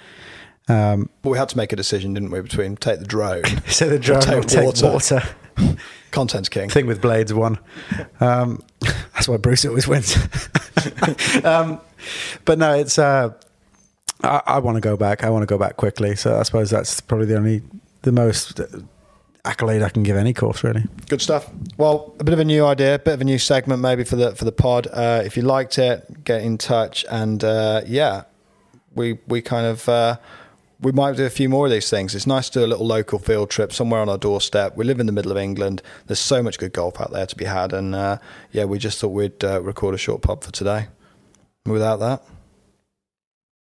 Um, 0.68 1.10
But 1.22 1.30
we 1.30 1.38
had 1.38 1.48
to 1.50 1.56
make 1.56 1.72
a 1.72 1.76
decision, 1.76 2.14
didn't 2.14 2.30
we, 2.30 2.40
between 2.40 2.76
take 2.76 2.98
the 2.98 3.04
drone, 3.06 3.44
so 3.68 3.88
the 3.88 3.98
drone 3.98 4.20
take 4.22 4.46
take 4.46 4.64
water. 4.66 4.90
water. 4.92 5.22
content's 6.10 6.48
king. 6.48 6.68
thing 6.70 6.86
with 6.86 7.00
blades 7.00 7.34
won. 7.34 7.58
Um, 8.20 8.62
that's 9.14 9.28
why 9.28 9.36
Bruce 9.36 9.64
always 9.64 9.86
wins. 9.88 10.16
um, 11.44 11.80
but 12.44 12.58
no, 12.58 12.74
it's. 12.74 12.98
Uh, 12.98 13.32
I, 14.22 14.40
I 14.46 14.58
want 14.60 14.76
to 14.76 14.80
go 14.80 14.96
back. 14.96 15.22
I 15.24 15.30
want 15.30 15.42
to 15.42 15.46
go 15.46 15.58
back 15.58 15.76
quickly. 15.76 16.16
So 16.16 16.38
I 16.38 16.42
suppose 16.44 16.70
that's 16.70 17.00
probably 17.00 17.26
the 17.26 17.36
only, 17.36 17.62
the 18.02 18.12
most 18.12 18.58
uh, 18.58 18.66
accolade 19.44 19.82
I 19.82 19.90
can 19.90 20.02
give 20.02 20.16
any 20.16 20.32
course, 20.32 20.64
really. 20.64 20.84
Good 21.08 21.20
stuff. 21.20 21.50
Well, 21.76 22.14
a 22.18 22.24
bit 22.24 22.32
of 22.32 22.38
a 22.38 22.44
new 22.44 22.64
idea, 22.64 22.94
a 22.94 22.98
bit 22.98 23.14
of 23.14 23.20
a 23.20 23.24
new 23.24 23.38
segment 23.38 23.82
maybe 23.82 24.04
for 24.04 24.16
the 24.16 24.34
for 24.34 24.44
the 24.44 24.52
pod. 24.52 24.86
Uh, 24.92 25.22
if 25.24 25.36
you 25.36 25.42
liked 25.42 25.78
it, 25.78 26.24
get 26.24 26.42
in 26.42 26.56
touch, 26.58 27.04
and 27.10 27.42
uh, 27.44 27.82
yeah, 27.86 28.22
we 28.94 29.18
we 29.26 29.42
kind 29.42 29.66
of 29.66 29.88
uh, 29.88 30.16
we 30.84 30.92
might 30.92 31.16
do 31.16 31.24
a 31.24 31.30
few 31.30 31.48
more 31.48 31.66
of 31.66 31.72
these 31.72 31.88
things. 31.88 32.14
It's 32.14 32.26
nice 32.26 32.50
to 32.50 32.60
do 32.60 32.64
a 32.64 32.68
little 32.68 32.86
local 32.86 33.18
field 33.18 33.50
trip 33.50 33.72
somewhere 33.72 34.00
on 34.00 34.08
our 34.08 34.18
doorstep. 34.18 34.76
We 34.76 34.84
live 34.84 35.00
in 35.00 35.06
the 35.06 35.12
middle 35.12 35.32
of 35.32 35.38
England. 35.38 35.82
There's 36.06 36.20
so 36.20 36.42
much 36.42 36.58
good 36.58 36.72
golf 36.72 37.00
out 37.00 37.10
there 37.10 37.26
to 37.26 37.36
be 37.36 37.46
had, 37.46 37.72
and 37.72 37.94
uh, 37.94 38.18
yeah, 38.52 38.64
we 38.64 38.78
just 38.78 39.00
thought 39.00 39.08
we'd 39.08 39.42
uh, 39.42 39.62
record 39.62 39.94
a 39.94 39.98
short 39.98 40.22
pub 40.22 40.44
for 40.44 40.52
today. 40.52 40.88
Without 41.66 41.96
that, 42.00 42.22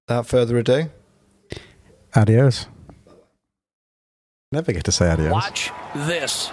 without 0.07 0.25
further 0.25 0.57
ado, 0.57 0.89
Adios. 2.15 2.65
Never 4.51 4.73
get 4.73 4.83
to 4.85 4.91
say 4.91 5.09
adios. 5.09 5.31
Watch 5.31 5.71
this. 5.95 6.51